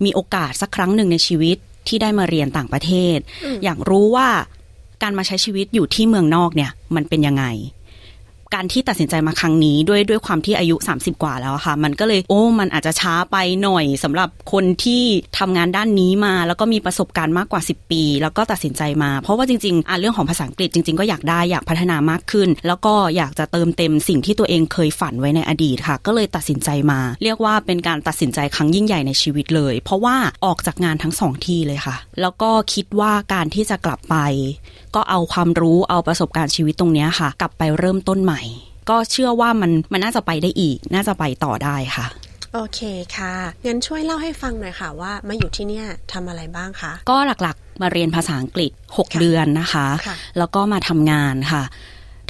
[0.04, 3.18] มีโอกาสสักครั้งหนึ่งในชีวิต ที่ได้มาเรียนต่างประเทศ
[3.64, 4.30] อยากรู้ว่า
[5.04, 7.46] การมาใช้ชีวิตอยู่ที่เมืองนอกเนี่ย มันเป็นยังไง
[8.56, 15.04] การที่ตัดสินใจมาครั้งนี้ด้วยด้วยความที่อายุ 30 กว่าแล้วค่ะ มันก็เลยโอ้ มันอาจจะช้าไปหน่อยสำหรับคนที่
[15.40, 34.16] ทำงานด้านนี้มา แล้วก็มีประสบการณ์มากกว่า 10 ปี แล้วก็ตัดสินใจมา เพราะว่าจริงๆอะเรื่องของภาษาอังกฤษจริง ๆ ก็อยากได้อยากพัฒนามากขึ้น แล้วก็อยากจะเติมเต็มสิ่งที่ตัวเองเคยฝันไว้ในอดีตค่ะ ก็เลยตัดสินใจมา เรียกว่าเป็นการตัดสินใจครั้งยิ่งใหญ่ในชีวิตเลย เพราะว่าออกจากงานทั้งสองที่เลยค่ะ แล้วก็คิดว่าการที่จะกลับไป
[34.96, 38.42] ก็เอาความรู้เอาประสบการณ์ชีวิตตรงนี้ค่ะ กลับไปเริ่มต้นใหม่
[38.90, 42.06] ก็เชื่อว่ามันมันน่าจะไปได้อีก น่าจะไปต่อได้ค่ะ
[42.54, 42.82] โอเค
[43.18, 43.34] ค่ะ
[43.66, 51.64] งั้นช่วยเล่าให้ฟังหน่อยค่ะว่ามาอยู่ที่เนี่ยทำอะไรบ้างคะก็หลักๆมาเรียนภาษาอังกฤษ 6 เดือนนะคะค่ะแล้วก็มาทำงานค่ะ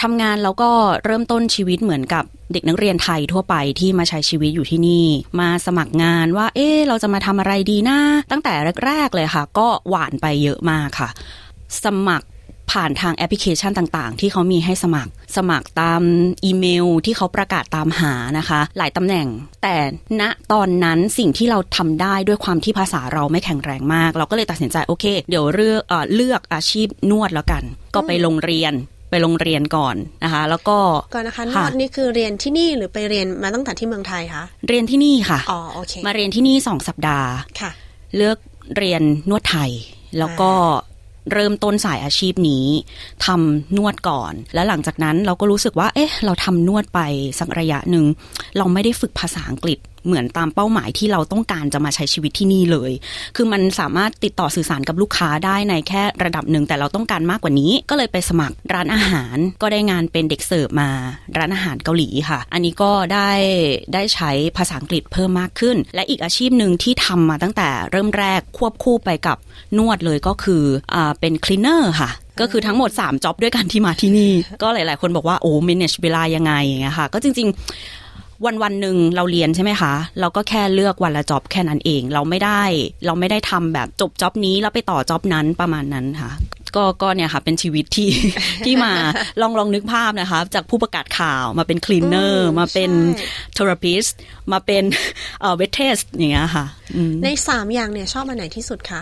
[0.02, 0.70] ทำงานแล้วก็
[1.06, 5.06] เริ่มต้นชีวิตเหมือนกับเด็กนักเรียนไทยทั่วไปที่มาใช้ชีวิตอยู่ที่นี่
[5.40, 8.00] มาสมัครงานว่า เอ๊ะเราจะมาทำอะไรดีนะ
[8.32, 8.54] ตั้งแต่
[8.86, 11.10] แรก ๆ เลยค่ะ ก็หวานไปเยอะมากค่ะ
[11.84, 12.28] สมัคร
[12.72, 16.02] ผ่านทางแอปพลิเคชันต่างๆ ที่เขามีให้สมัคร สมัครตาม
[16.46, 19.28] อีเมลที่เขาประกาศตามหานะคะ หลายตำแหน่ง
[19.64, 19.76] แต่
[20.22, 27.64] ณตอนนั้นสิ่งที่เราทำได้ด้วยความที่ภาษาเราไม่แข็งแรงมาก เราก็เลยตัดสินใจโอเค เดี๋ยวเลือกเอ่อเลือกอาชีพนวดแล้วกัน
[27.96, 28.74] ก็ไปโรงเรียน
[29.10, 30.78] ไปโรงเรียนก่อนนะคะ แล้วก็
[31.14, 37.30] ก่อนนะคะนวดนี่คือเรียนที่นี่หรือไปเรียนมาตั้งแต่ที่เมืองไทยคะเรียนที่นี่ค่ะอ๋อโอเคมาเรียนที่นี่สองสัปดาห์
[37.62, 37.72] ค่ะ
[38.16, 38.38] เลือก
[38.78, 39.72] เรียนนวดไทย
[40.20, 40.52] แล้วก็
[41.32, 42.66] เริ่มต้นสายอาชีพนี้
[43.26, 47.00] ทำนวดก่อน แล้วหลังจากนั้นเราก็รู้สึกว่า เอ๊ะ เราทำนวดไป
[47.40, 48.06] สักระยะหนึ่ง
[48.58, 52.92] เราไม่ได้ฝึกภาษาอังกฤษ เหมือนตามเป้าหมายที่เราต้องการจะมาใช้ชีวิตที่นี่เลย
[53.36, 60.90] คือมันสามารถติดต่อสื่อสารกับลูกค้าได้ในแค่ระดับหนึ่งแต่เราต้องการมากกว่านี้ ก็เลยไปสมัครร้านอาหาร ก็ได้งานเป็นเด็กเสิร์ฟมา
[61.38, 63.30] ร้านอาหารเกาหลีค่ะ อันนี้ก็ได้
[63.94, 69.38] ได้ใช้ภาษาอังกฤษเพิ่มมากขึ้น และอีกอาชีพหนึ่งที่ทำมาตั้งแต่เริ่มแรกควบคู่ไปกับ
[69.78, 72.10] นวดเลยก็คืออเป็นคลีนเนอร์ค่ะ
[72.42, 74.32] ก็คือทั้งหมด 3จ็อบด้วยกันที่มาที่นี่
[74.62, 78.05] ก็หลาย ๆ คนบอกว่า โอ้ manage เวลายังไงอย่างเงี้ยค่ะ ก็จริง ๆ
[78.46, 82.64] วันวันหนึ่งเราเรียนใช่ไหมคะ เราก็แค่เลือกวันละจ็อบแค่นั้นเอง เราไม่ได้
[83.06, 86.32] เราไม่ได้ทำแบบจบจ็อบนี้แล้วไปต่อจ็อบนั้นประมาณนั้นค่ะ
[86.76, 88.10] ก็ก็เนี่ยค่ะเป็นชีวิตที่
[88.66, 88.92] ที่มา
[89.42, 92.92] ลองลองนึกภาพนะคะ จากผู้ประกาศข่าวมาเป็น cleaner มาเป็น
[93.54, 94.06] therapist
[94.52, 94.84] มาเป็น
[95.42, 96.66] เอ่อ waitress อย่างเงี้ยค่ะ
[96.96, 99.02] อืมในสามอย่างเนี่ยชอบอันไหนที่สุดคะ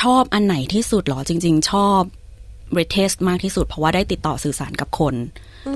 [0.00, 2.00] ชอบอันไหนที่สุดเหรอจริง ๆ ชอบ
[2.72, 5.14] เรเทสมากที่สุดเพราะว่าได้ติดต่อสื่อสารกับคน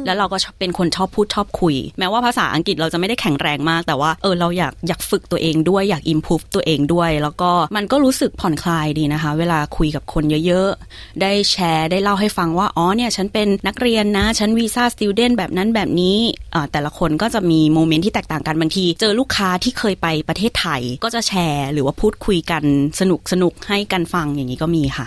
[0.06, 16.18] แล้วเราก็ชอบเป็นคนชอบพูดชอบคุย แม้ว่าภาษาอังกฤษเราจะไม่ได้แข็งแรงมาก แต่ว่าเออเราอยากอยากฝึกตัวเองด้วยอยาก improve ตัวเองด้วย แล้วก็มันก็รู้สึกผ่อนคลายดีนะคะ เวลาคุยกับคนเยอะๆ ได้แชร์ได้เล่าให้ฟังว่า อ๋อเนี่ยฉันเป็นนักเรียนนะ ฉันวีซ่าสติวเดนแบบนั้นแบบนี้
[16.54, 22.62] อ่าแต่ละคนก็จะมีโมเมนต์ที่แตกต่างกันบางที เจอลูกค้าที่เคยไปประเทศไทย ก็จะแชร์หรือว่าพูดคุยกัน
[23.00, 25.06] สนุกสนุกให้กันฟังอย่างนี้ก็มีค่ะ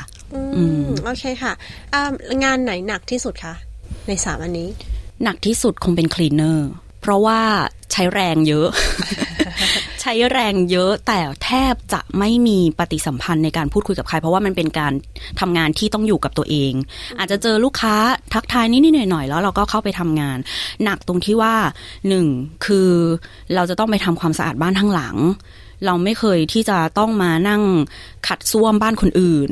[0.58, 1.54] อืมโอเคค่ะ
[1.94, 2.12] อ่า
[2.44, 3.54] งานไหนหนักที่สุดคะ
[4.08, 4.70] ในสามอันนี้
[5.24, 6.70] หนักที่สุดคงเป็นคลีนเนอร์
[7.02, 7.42] เพราะว่า
[7.92, 8.68] ใช้แรงเยอะ
[10.02, 14.94] ใช้แรงเยอะแต่แทบจะไม่มีปฏิสัมพันธ์ในการพูดคุยกับใคร เพราะว่ามันเป็นการ
[15.40, 16.74] ทำงานที่ต้องอยู่กับตัวเอง
[17.20, 17.96] อาจจะเจอลูกค้า
[18.34, 20.38] ทักทายนิดๆหน่อยๆแล้วเราก็เข้าไปทำงาน
[20.84, 21.56] หนักตรงที่ว่า
[22.08, 22.26] หนึ่ง
[22.66, 22.90] คือ
[23.56, 25.16] เราจะต้องไปทำความสะอาดบ้านทั้งหลัง
[25.86, 27.62] เราไม่เคยที่จะต้องมานั่ง
[28.28, 29.50] ขัดซ่วมบ้านคนอื่น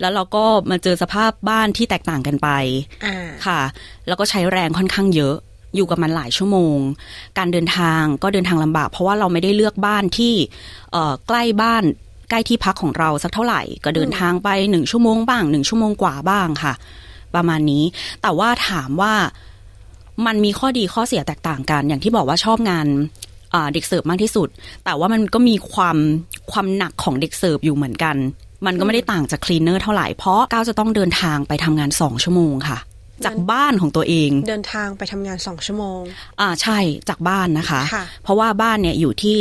[0.00, 2.48] แล้วเราก็มาเจอสภาพบ้านที่แตกต่างกันไป
[3.04, 3.16] อ่า
[3.46, 3.60] ค่ะ
[4.06, 5.36] แล้วก็ใช้แรงค่อนข้างเยอะ
[5.76, 6.78] อยู่กับมันหลายชั่วโมง
[7.38, 10.34] การเดินทางก็เดินทางลำบาก เพราะว่าเราไม่ได้เลือกบ้านที่
[10.92, 11.84] เอ่อใกล้บ้าน
[12.30, 16.74] ใกล้ที่พักของเราสักเท่าไหร่ ก็เดินทางไปหนึ่งชั่วโมงบ้างหนึ่งชั่วโมงกว่าบ้างค่ะ
[17.34, 17.84] ประมาณนี้
[18.22, 19.14] แต่ว่าถามว่า
[20.26, 23.23] มันมีข้อดีข้อเสียแตกต่างกัน อย่างที่บอกว่าชอบงานอ่า
[23.72, 24.48] เด็กเสิร์ฟมากที่สุด
[24.84, 25.96] แต่ว่ามันก็มีความ
[26.52, 28.16] ความหนักของเด็กเสิร์ฟอยู่เหมือนกัน
[28.66, 32.78] มันก็ไม่ได้ต่างจาก cleaner เท่าไหร่เพราะก้าวจะต้องเดินทางไปทำงานสองชั่วโมงค่ะ
[33.24, 36.00] จากบ้านของตัวเอง เดินทางไปทำงานสองชั่วโมง
[36.40, 36.78] อ่าใช่
[37.08, 39.40] จากบ้านนะคะค่ะเพราะว่าบ้านเนี่ยอยู่ที่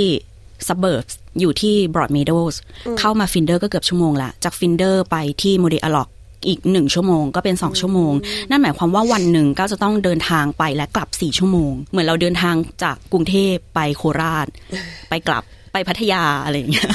[0.67, 2.55] suburbs อยู่ที่ Broadmeadows
[2.99, 6.09] เข้ามา Flinders ก็เกือบชั่วโมงละจาก Flinders ไปที่ Mordialloc
[6.47, 8.13] อีกหนึ่งชั่วโมงก็เป็นสองชั่วโมง
[8.49, 14.47] นั่นหมายความว่าวันหนึ่งก็จะต้องเดินทางไปและกลับสี่ชั่วโมง เหมือนเราเดินทางจากกรุงเทพไปโคราช
[15.09, 16.89] ไปกลับไปพัทยาอะไรอย่างเงี้ย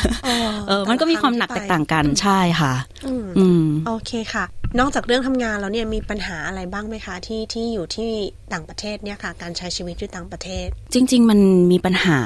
[0.69, 2.75] เออ มันก็มีความหนักแตกต่างกันใช่ค่ะ
[3.07, 4.45] อืมอืมโอเคค่ะ
[4.79, 8.11] นอกจากเรื่องทำงานแล้วเนี่ยมีปัญหาอะไรบ้างไหมคะ ที่ที่อยู่ที่
[8.53, 11.41] ต่างประเทศเนี่ยค่ะ การใช้ชีวิตอยู่ต่างประเทศ จริง ๆ มัน
[11.73, 12.19] มีปัญหา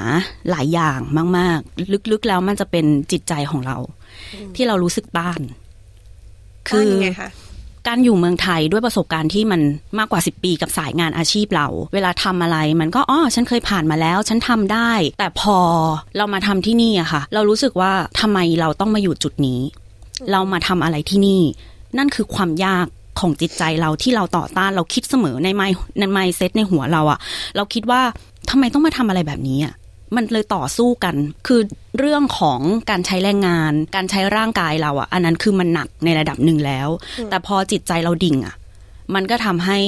[0.49, 0.99] หลายอย่าง
[1.37, 3.77] มาก ๆ ลึกๆแล้วมันจะเป็นจิตใจของเรา
[4.55, 5.41] ที่เรารู้สึกต้าน
[6.71, 7.29] ต้านยังไงคะ
[7.87, 9.61] การอยู่เมืองไทยด้วยประสบการณ์ที่มัน
[9.97, 15.57] มากกว่า 10 ปีกับสายงานอาชีพเรา เวลาทำอะไรมันก็อ๋อฉันเคยผ่านมาแล้ว ฉันทำได้ แต่พอ
[16.17, 19.59] เรามาทำที่นี่อะค่ะ เรารู้สึกว่าทำไมเราต้องมาอยู่จุดนี้
[20.31, 21.41] เรามาทำอะไรที่นี่
[21.97, 22.85] นั่นคือความยาก
[23.19, 25.61] ของจิตใจเราที่เราต่อต้านเราคิดเสมอในไม
[25.99, 27.19] ในไมเซ็ตในหัวเราอะ
[27.55, 28.01] เราคิดว่า
[28.49, 29.73] ทำไมต้องมาทำอะไรแบบนี้อะ
[30.15, 31.15] มันเลยต่อสู้กัน
[31.47, 31.61] คือ
[31.99, 32.59] เรื่องของ
[32.89, 36.87] การใช้แรงงาน การใช้ร่างกายเราอะอันนั้นคือมันหนักในระดับหนึ่งแล้ว
[37.29, 38.55] แต่พอจิตใจเราดิ่งอะ
[39.15, 39.79] มันก็ทำให้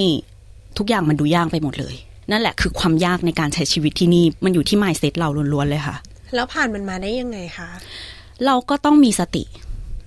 [0.77, 1.95] ทุกอย่างมันดูยากไปหมดเลย
[2.31, 5.95] นั่นแหละคือความยากในการใช้ชีวิตที่นี่มันอยู่ที่ไมเซ็ตเราล้วนๆเลยค่ะ
[6.35, 7.69] แล้วผ่านมันมาได้ยังไงคะ
[8.45, 9.43] เราก็ต้องมีสติ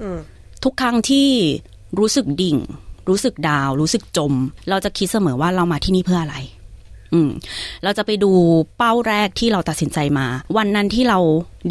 [0.03, 0.19] อืม
[0.65, 1.29] ทุกครั้งที่
[1.99, 2.57] รู้สึกดิ่ง
[3.09, 4.33] รู้สึกดาว รู้สึกจม
[4.71, 6.37] เราจะคิดเสมอว่าเรามาที่นี่เพื่ออะไร
[7.15, 7.31] อืม
[7.85, 8.31] เราจะไปดู
[8.79, 11.19] เป้าแรกที่เราตัดสินใจมา วันนั้นที่เรา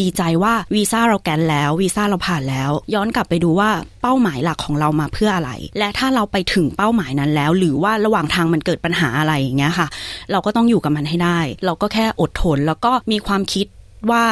[0.01, 3.69] ดีใจว่าวีซ่าเราแกนแล้ววีซ่าเราผ่านแล้ว ย้อนกลับไปดูว่า
[4.01, 9.87] เป้าหมายหลักของเรามาเพื่ออะไร และถ้าเราไปถึงเป้าหมายนั้นแล้ว หรือว่าระหว่างทางมันเกิดปัญหาอะไรอย่างเงี้ยค่ะ
[10.31, 13.67] เราก็ต้องอยู่กับมันให้ได้ เราก็แค่อดทนแล้วก็มีความคิด
[14.11, 14.25] ว่า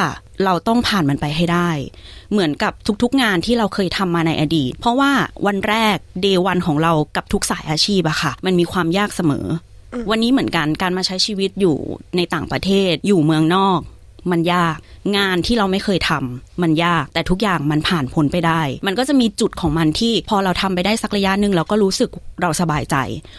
[0.45, 1.69] เราต้องผ่านมันไปให้ได้
[2.31, 5.11] เหมือนกับทุกๆงานที่เราเคยทำมาในอดีต เพราะว่า
[5.47, 9.45] วันแรกเดวันของเรากับทุกสายอาชีพอะค่ะ มันมีความยากเสมอ
[10.09, 11.77] วันนี้เหมือนกันการมาใช้ชีวิตอยู่
[12.17, 13.81] ในต่างประเทศอยู่เมืองนอก
[14.31, 14.77] มันยาก
[15.17, 22.09] งานที่เราไม่เคยทำมันยากแต่ทุกอย่างมันผ่านพ้นไปได้ มันก็จะมีจุดของมันที่พอเราทำไปได้สักระยะหนึ่งเราก็รู้สึก
[22.41, 22.95] เราสบายใจ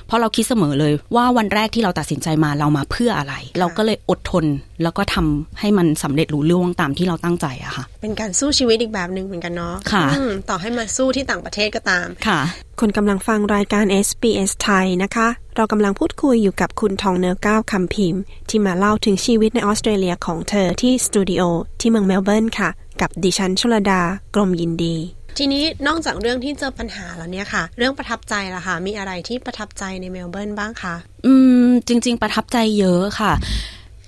[0.07, 4.45] เพราะเราคิดเสมอเลยว่าวันแรกที่เราตัดสินใจมาเรามาเพื่ออะไร เราก็เลยอดทน
[4.83, 12.41] แล้วก็ทำให้มันสำเร็จรุ่ล่วงตามที่เราตั้งใจอะค่ะ เป็นการสู้ชีวิตอีกแบบหนึ่งเหมือนกันเนาะค่ะอืมต่อให้มาสู้ที่ต่างประเทศก็ตามค่ะ
[12.81, 21.43] คุณกำลังฟังรายการ SBS ไทยนะคะ เรากำลังพูดคุยอยู่กับคุณทองเนื้อก้าวคำพิมพ์ ที่มาเล่าถึงชีวิตในออสเตรเลียของเธอที่สตูดิโอ
[21.81, 22.69] ที่เมืองเมลเบิร์นค่ะ
[23.01, 24.01] กับดิฉันชลดา
[24.35, 24.97] กรมยินดี
[25.39, 30.95] ทีนี้นอกจากเรื่องที่เจอปัญหาแล้วเนี่ยค่ะ เรื่องประทับใจล่ะค่ะ มีอะไรที่ประทับใจในเมลเบิร์นบ้างคะ
[31.27, 31.33] อื
[31.67, 33.33] ม จริง ๆ ประทับใจเยอะค่ะ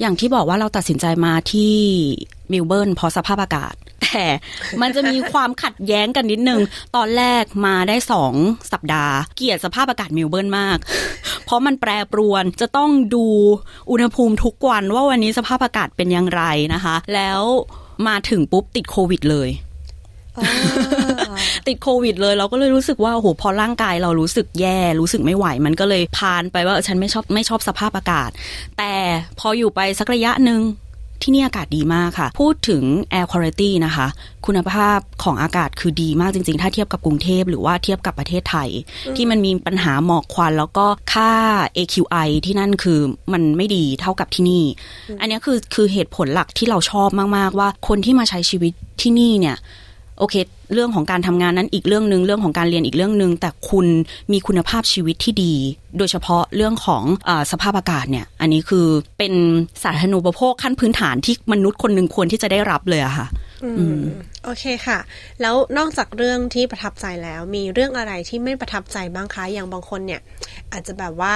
[0.00, 1.74] อย่างที่บอกว่าเราตัดสินใจมาที่
[2.52, 4.24] เมลเบิร์นเพราะสภาพอากาศ แต่
[4.80, 6.60] มันจะมีความขัดแย้งกันนิดนึง
[6.96, 8.34] ตอนแรกมาได้สอง
[8.72, 10.78] สัปดาห์ เกลียดสภาพอากาศเมลเบิร์นมาก
[11.44, 13.26] เพราะมันแปรปรวนจะต้องดู
[13.90, 16.42] อุณหภูมิทุกวันว่าวันนี้สภาพอากาศเป็นอย่างไร
[16.74, 17.42] นะคะ แล้ว
[18.08, 19.48] มาถึงปุ๊บติดโควิดเลย
[21.66, 28.30] ติดโควิดเลยเราก็เลยรู้สึกว่าโอ้โหพอร่างกายเรารู้สึกแย่รู้สึกไม่ไหว มันก็เลยพานไปว่าเออฉันไม่ชอบไม่ชอบสภาพอากาศ
[28.78, 28.92] แต่
[29.38, 30.62] พออยู่ไปสักระยะหนึ่ง
[31.24, 32.82] ที่นี่อากาศดีมากค่ะ พูดถึง
[33.12, 34.06] air quality นะคะ
[34.46, 38.68] คุณภาพของอากาศคือดีมากจริง ๆ ถ้าเทียบกับกรุงเทพหรือว่าเทียบกับประเทศไทย
[39.16, 41.32] ที่มันมีปัญหาหมอกควันแล้วก็ค่า
[41.76, 43.00] AQI ที่นั่นคือ
[43.32, 44.64] มันไม่ดีเท่ากับที่นี่
[45.20, 49.56] อันนี้คือคือเหตุผลหลักที่เราชอบมาก ๆ ว่าคนที่มาใช้ชีวิตที่นี่เนี่ย
[50.18, 50.34] โอเค
[50.74, 53.86] เรื่องของการทำงานนั้นอีกเรื่องหนึ่งเรื่องของการเรียนอีกเรื่องหนึ่งแต่คุณ
[54.32, 55.54] มีคุณภาพชีวิตที่ดี
[55.98, 58.86] โดยเฉพาะเรื่องของอสภาพอากาศเนี่ย อันนี้คือ
[59.18, 59.32] เป็น
[59.82, 63.26] สาธารณูปโภคขั้นพื้นฐานที่มนุษย์คนหนึ่งควรที่จะได้รับเลยอะค่ะ
[64.44, 64.98] โอเคค่ะ
[65.40, 70.20] แล้วนอกจากเรื่องที่ประทับใจแล้ว มีเรื่องอะไรที่ไม่ประทับใจบ้างคะอย่างบางคนเนี่ย
[70.72, 71.32] อาจจะแบบว่า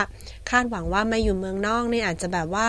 [0.50, 2.66] คาดหวังว่ามาอยู่เมืองนอกเนี่ยอาจจะแบบว่า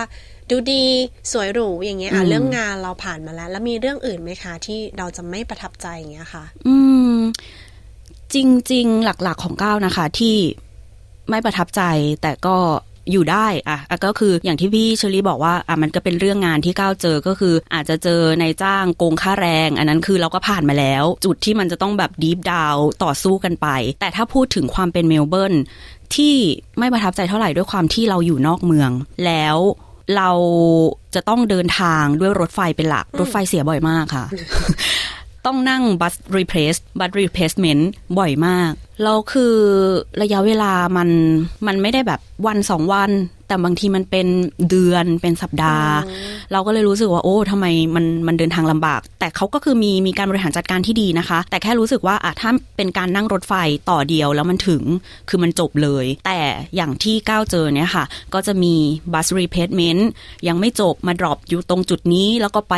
[0.50, 0.84] ดูดี
[1.32, 6.76] สวยหรูอย่างเงี้ยอะอืมเรื่องงานเราผ่านมาแล้ว แล้วมีเรื่องอื่นไหมคะ ที่เราจะไม่ประทับใจอย่างเงี้ยค่ะ อื
[7.14, 7.18] ม
[8.34, 8.36] จ
[8.72, 10.36] ริง ๆ หลักๆของก้าวนะคะ ที่
[11.30, 11.82] ไม่ประทับใจ
[12.22, 12.56] แต่ก็
[13.12, 23.68] อยู่ได้อะอะก็คืออย่างที่พี่เชอรี่บอกว่าอะมันก็เป็นเรื่องงานที่ก้าวเจอก็คือ อาจจะเจอในจ้างโกงค่าแรง อันนั้นคือเราก็ผ่านมาแล้ว จุดที่มันจะต้องแบบดีฟดาวต่อสู้กันไป
[24.00, 25.54] แต่ถ้าพูดถึงความเป็นเมลเบิร์น
[26.14, 26.34] ที่
[26.78, 28.90] ไม่ประทับใจเท่าไหร่ด้วยความที่เราอยู่นอกเมือง
[29.26, 29.56] แล้ว
[30.16, 30.30] เรา
[31.14, 34.24] จะต้องเดินทางด้วยรถไฟเป็นหลัก รถไฟเสียบ่อยมากค่ะ
[35.46, 39.54] ต้องนั่งบัสรีเพลสบัสรีเพลสเมนต์บ่อยมากแล้วคือ
[40.22, 41.08] ระยะเวลามัน
[41.66, 43.10] มันไม่ได้แบบวันสองวัน
[43.48, 44.26] แต่บางทีมันเป็น
[44.70, 45.92] เดือนเป็นสัปดาห์
[46.52, 53.54] เราก็เลยรู้สึกว่าโอ้ทำไมมันมันเดินทางลำบาก แต่เขาก็คือมีมีการบริหารจัดการที่ดีนะคะ แต่แค่รู้สึกว่าอะถ้าเป็นการนั่งรถไฟ
[53.90, 54.82] ต่อเดียวแล้วมันถึง
[55.28, 56.40] คือมันจบเลย แต่
[56.76, 58.74] อย่างที่ก้าวเจอเนี่ยค่ะ ก็จะมี
[59.12, 60.10] bus replacement
[60.48, 62.74] ยังไม่จบมา drop อยู่ตรงจุดนี้ แล้วก็ไป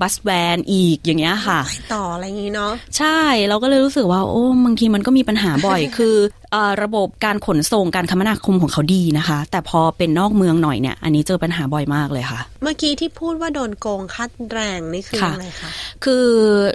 [0.00, 1.60] bus van อีกอย่างเงี้ยค่ะ
[1.94, 6.16] ต่ออะไรอย่างงี้เนาะใช่เราก็เลยรู้สึกว่าโอ้บางทีมันก็มีปัญหาบ่อยคือ
[6.52, 15.70] เออระบบการขนส่งการคมนาคมของเขาดีนะคะ แต่พอเป็นนอกเมืองหน่อยเนี่ยอันนี้เจอปัญหาบ่อยมากเลยค่ะ เมื่อกี้ที่พูดว่าโดนโกงค่าแรงนี่คือค่ะอะไรคะ
[16.04, 16.26] คือ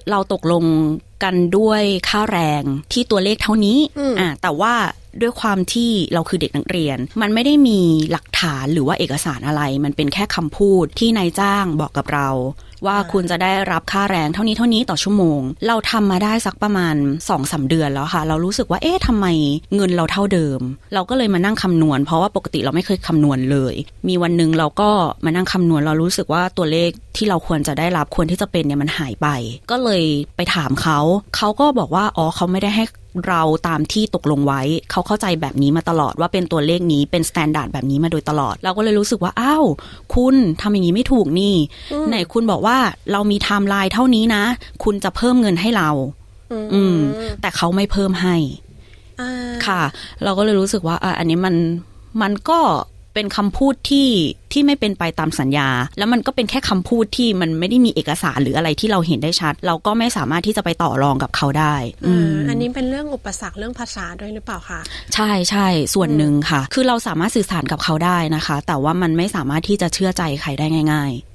[0.10, 0.64] เราตกลง
[1.24, 4.74] กันด้วยค่าแรงที่ตัวเลขเท่านี้อืมอ่าแต่ว่า
[5.22, 7.80] ด้วยความที่เราคือเด็กนักเรียน มันไม่ได้มี
[8.12, 12.30] หลักฐานหรือว่าเอกสารอะไร มันเป็นแค่คำพูดที่นายจ้างบอกกับเรา
[12.88, 19.26] ว่าคุณจะได้รับค่าแรงเท่านี้เท่านี้ต่อชั่วโมง เราทำมาได้สักประมาณ2อสาเดือนแล้วค่ะ เรารู้สึกว่าเอ๊ะทำไม
[19.76, 20.60] เงินเราเท่าเดิม
[20.94, 23.74] เราก็เลยมานั่งคำนวณ เพราะว่าปกติเราไม่เคยคำนวณเลย
[24.08, 24.90] มีวันหนึ่งเราก็
[25.26, 29.28] มานั่งคำนวณเรารู้สึกว่าตัวเลขที่เราควรจะได้รับควรที่จะเป็นเนี่ยมันหายไป
[29.72, 30.04] ก็เลย
[30.38, 31.00] ไปถามเขา
[31.38, 32.84] เขาก็บอกว่าอ๋อเขาไม่ได้ให้
[33.28, 39.66] เราตามที่ตกลงไว้ เขาเข้าใจแบบนี้มาตลอดว่าเป็นตัวเลขนี้เป็น standard แบบนี้มาโดยตลอด เราก็เลยรู้สึกว่าอ้าว
[40.16, 41.56] คุณทำอย่างนี้ไม่ถูกนี่
[42.08, 42.78] ไหนคุณบอกว่า
[43.12, 44.44] เรามีไทม์ไลน์เท่านี้นะ
[44.84, 45.90] คุณจะเพิ่มเงินให้เรา
[46.74, 46.98] อืม
[47.42, 48.36] แต่เขาไม่เพิ่มให้
[49.22, 49.32] อ่า
[49.66, 49.82] ค่ะ
[50.24, 51.56] เราก็เลยรู้สึกว่าอะอันนี้มัน
[52.22, 52.60] มันก็
[53.14, 54.10] เป็นคำพูดที่
[54.52, 61.76] ที่ไม่เป็นไปตามสัญญา แล้วมันก็เป็นแค่คำพูดที่มันไม่ได้มีเอกสารหรืออะไรที่เราเห็นได้ชัด เราก็ไม่สามารถที่จะไปต่อรองกับเขาได้
[62.08, 64.80] อืมอันนี้เป็นเรื่องอุปสรรคเรื่องภาษาด้วยหรือเปล่าคะ
[65.14, 71.32] ใช่ใช่ส่วนหนึ่งค่ะ คือเราสามารถสื่อสารกับเขาได้นะคะ แต่ว่ามันไม่สามารถที่จะเชื่อใจใครได้ง่าย ๆ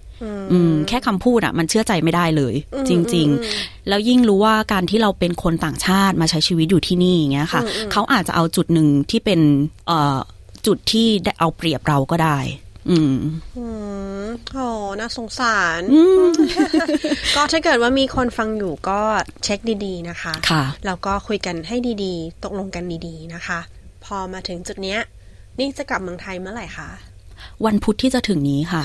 [0.52, 9.40] อืมแค่คำพูดอะมันเชื่อใจไม่ได้เลยอืมจริงอืมๆแล้วยิ่งรู้ว่าการที่เราเป็นคนต่างชาติมาใช้ชีวิตอยู่ที่นี่อย่างเงี้ยค่ะอืมอืมเขาอาจจะเอาจุดหนึ่งที่เป็น
[9.86, 10.18] เอ่อ
[10.66, 12.38] จุดที่ได้เอาเปรียบเราก็ได้
[12.90, 13.16] อืม
[13.56, 13.64] อื
[14.24, 14.56] มโห
[15.00, 15.80] น่าสงสาร
[17.36, 19.00] ก็ถ้าเกิดว่ามีคนฟังอยู่ก็
[19.44, 23.60] เช็คดีๆนะคะ ค่ะ แล้วก็คุยกันให้ดีๆ ตกลงกันดีๆนะคะ
[24.04, 25.00] พอมาถึงจุดเนี้ย
[25.58, 26.90] นี่จะกลับเมืองไทยเมื่อไหร่คะ
[27.66, 28.84] วันพุธที่จะถึงนี้ค่ะ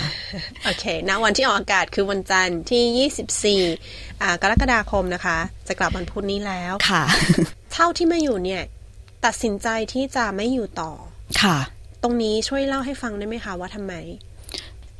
[0.66, 7.04] โอเคณวันที่ออกอากาศคือวันจันทร์ที่ 24อ่ากรกฎาคมนะคะ จะกลับวันพุธนี้แล้ว ค่ะ
[7.74, 8.62] เท่าที่มาอยู่เนี่ย
[9.26, 10.92] ตัดสินใจที่จะไม่อยู่ต่อ
[11.44, 11.58] ค่ะ
[12.04, 13.94] ตรงนี้ช่วยเล่าให้ฟังได้ไหมคะว่าทำไม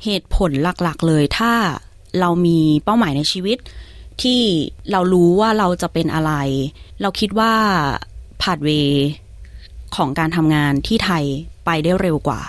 [0.04, 1.52] เหตุผลหลักๆเลยถ้า
[2.20, 3.58] เรามีเป้าหมายในชีวิต
[4.22, 4.40] ที่
[4.90, 6.32] เรารู้ว่าเราจะเป็นอะไร
[7.02, 7.52] เราคิดว่า
[8.42, 8.70] ผ่านเว
[9.96, 11.24] ของการทำงานที่ไทย
[11.64, 12.40] ไปได้เร็วกว่า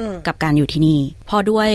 [0.00, 1.70] อืมกับการอยู่ที่นี่เพราะด้วย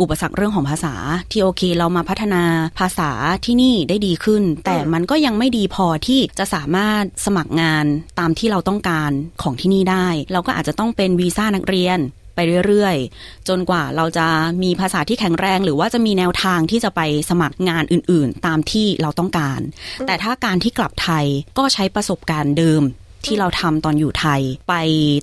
[0.00, 0.94] อุปสรรคเรื่องของภาษา
[1.30, 2.44] ที่โอเค เรามาพัฒนา
[2.78, 3.10] ภาษา
[3.44, 7.84] ที่นี่ได้ดีขึ้น แต่มันก็ยังไม่ดีพอที่จะสามารถสมัครงาน
[8.18, 9.10] ตามที่เราต้องการ
[9.42, 11.98] ของที่นี่ได้ เราก็อาจจะต้องเป็นวีซ่านักเรียน
[12.34, 14.26] ไปเรื่อยๆ จนกว่าเราจะ
[14.62, 19.60] มีภาษาที่แข็งแรง หรือว่าจะมีแนวทางที่จะไปสมัครงานอื่นๆ ตามที่เราต้องการ
[20.06, 21.26] แต่ถ้าการที่กลับไทย
[21.58, 22.82] ก็ใช้ประสบการณ์เดิม
[23.26, 24.74] ที่เราทำตอนอยู่ไทยไป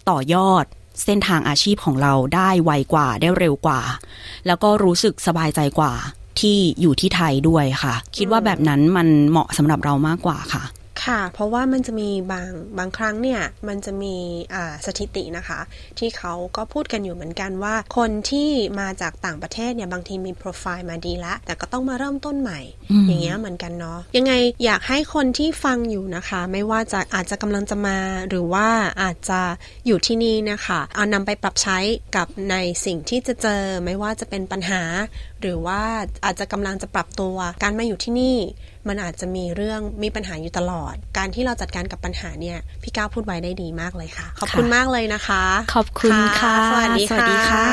[0.09, 0.65] ต่อยอด
[1.03, 3.81] เส้นทางอาชีพของเราได้ไวกว่าได้เร็วกว่า
[4.47, 5.93] แล้วก็รู้สึกสบายใจกว่า
[6.39, 10.63] ที่อยู่ที่ไทยด้วยค่ะ คิดว่าแบบนั้นมันเหมาะสำหรับเรามากกว่าค่ะ
[11.05, 14.15] ค่ะ เพราะว่ามันจะมีบางบางครั้งเนี่ย มันจะมี
[14.53, 15.59] อ่าสถิตินะคะ
[15.99, 18.49] ที่เขาก็พูดกันอยู่เหมือนกันว่า คนที่
[18.79, 22.59] มาจากต่างประเทศเนี่ย บางทีมีโปรไฟล์มาดีแล้วแต่ก็ต้องมาเริ่มต้นใหม่
[22.91, 24.33] อืมอย่างเงี้ยเหมือนกันเนาะยังไง
[24.65, 27.97] อยากให้คนที่ฟังอยู่นะคะ ไม่ว่าจะอาจจะกำลังจะมา
[28.29, 28.67] หรือว่า
[29.01, 29.41] อาจจะ
[29.87, 31.77] อยู่ที่นี่นะคะ เอานำไปปรับใช้
[32.15, 34.81] กับในสิ่งที่จะเจอไม่ว่าจะเป็นปัญหา
[35.41, 35.81] หรือว่า
[36.25, 38.37] อาจจะกำลังจะปรับตัวการมาอยู่ที่นี่
[38.87, 45.43] มันอาจจะมีเรื่องมีปัญหาอยู่ตลอด การที่เราจัดการกับปัญหาเนี่ย พี่ก้าวพูดไว้ได้ดีมากเลยค่ะ ขอบคุณมากเลยนะคะ
[45.75, 47.65] ขอบคุณค่ะสวัสดีสวัสดีค่ะ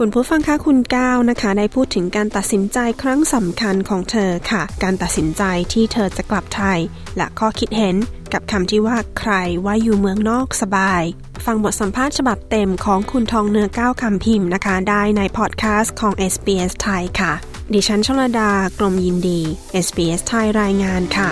[0.00, 6.78] คุณผู้ฟังคะคุณก้าวนะคะ ได้พูดถึงการตัดสินใจครั้งสำคัญของเธอค่ะ การตัดสินใจที่เธอจะกลับไทย
[7.16, 7.96] และข้อคิดเห็น
[8.32, 9.32] กับคำที่ว่าใคร
[9.64, 11.02] ว่าอยู่เมืองนอกสบาย
[11.46, 17.32] ฟังบทสัมภาษณ์ฉบับเต็มของคุณทองเนื้อก้าวคำพิมพ์นะคะ ได้ในพอดแคสต์ของ SBS ไทยค่ะ
[17.72, 19.40] ดิฉันชลดากรมยินดี
[19.86, 21.30] SBS ไทยรายงานค่ะ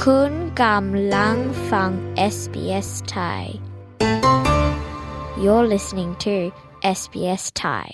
[0.00, 0.32] คคุณ
[0.62, 1.36] กำลัง
[1.70, 1.90] ฟัง
[2.34, 3.69] SBS Thai
[5.44, 6.34] You're listening to
[6.98, 7.86] SBS Thai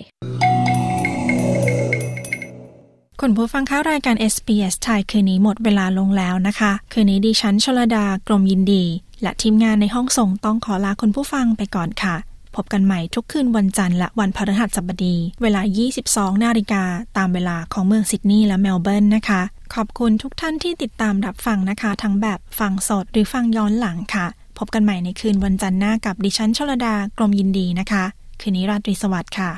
[3.21, 8.83] คุณผู้ฟังคะรายการ SBS ไทยคืนนี้หมดเวลาลงแล้วนะคะ คืนนี้ดิฉันชลดากรมยินดี
[9.21, 12.15] และทีมงานในห้องส่งต้องขอลาคุณผู้ฟังไปก่อนค่ะ
[12.55, 15.61] พบกันใหม่ทุกคืนวันจันทร์และวันพฤหัสบดี เวลา
[16.01, 16.83] 22 นาฬิกา
[17.17, 19.41] ตามเวลาของเมืองซิดนีย์และเมลเบิร์นนะคะ
[19.75, 24.27] ขอบคุณทุกท่านที่ติดตามรับฟังนะคะ ทั้งแบบฟังสดหรือฟังย้อนหลังค่ะ
[24.57, 28.03] พบกันใหม่ในคืนวันจันทร์หน้ากับดิฉันชลดากรมยินดีนะคะ
[28.41, 29.51] คืนนี้ราตรีสวัสดิ์ค่ะ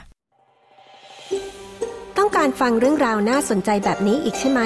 [2.17, 4.61] ต้องการฟังเรื่องราวน่าสนใจแบบนี้อีกใช่ไหม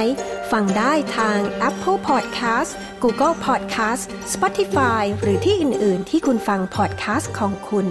[0.52, 2.72] ฟังได้ทาง Apple Podcast
[3.04, 4.04] Google Podcast
[4.34, 7.88] Spotify หรือที่อื่น ๆ ที่คุณฟัง podcast ของคุณ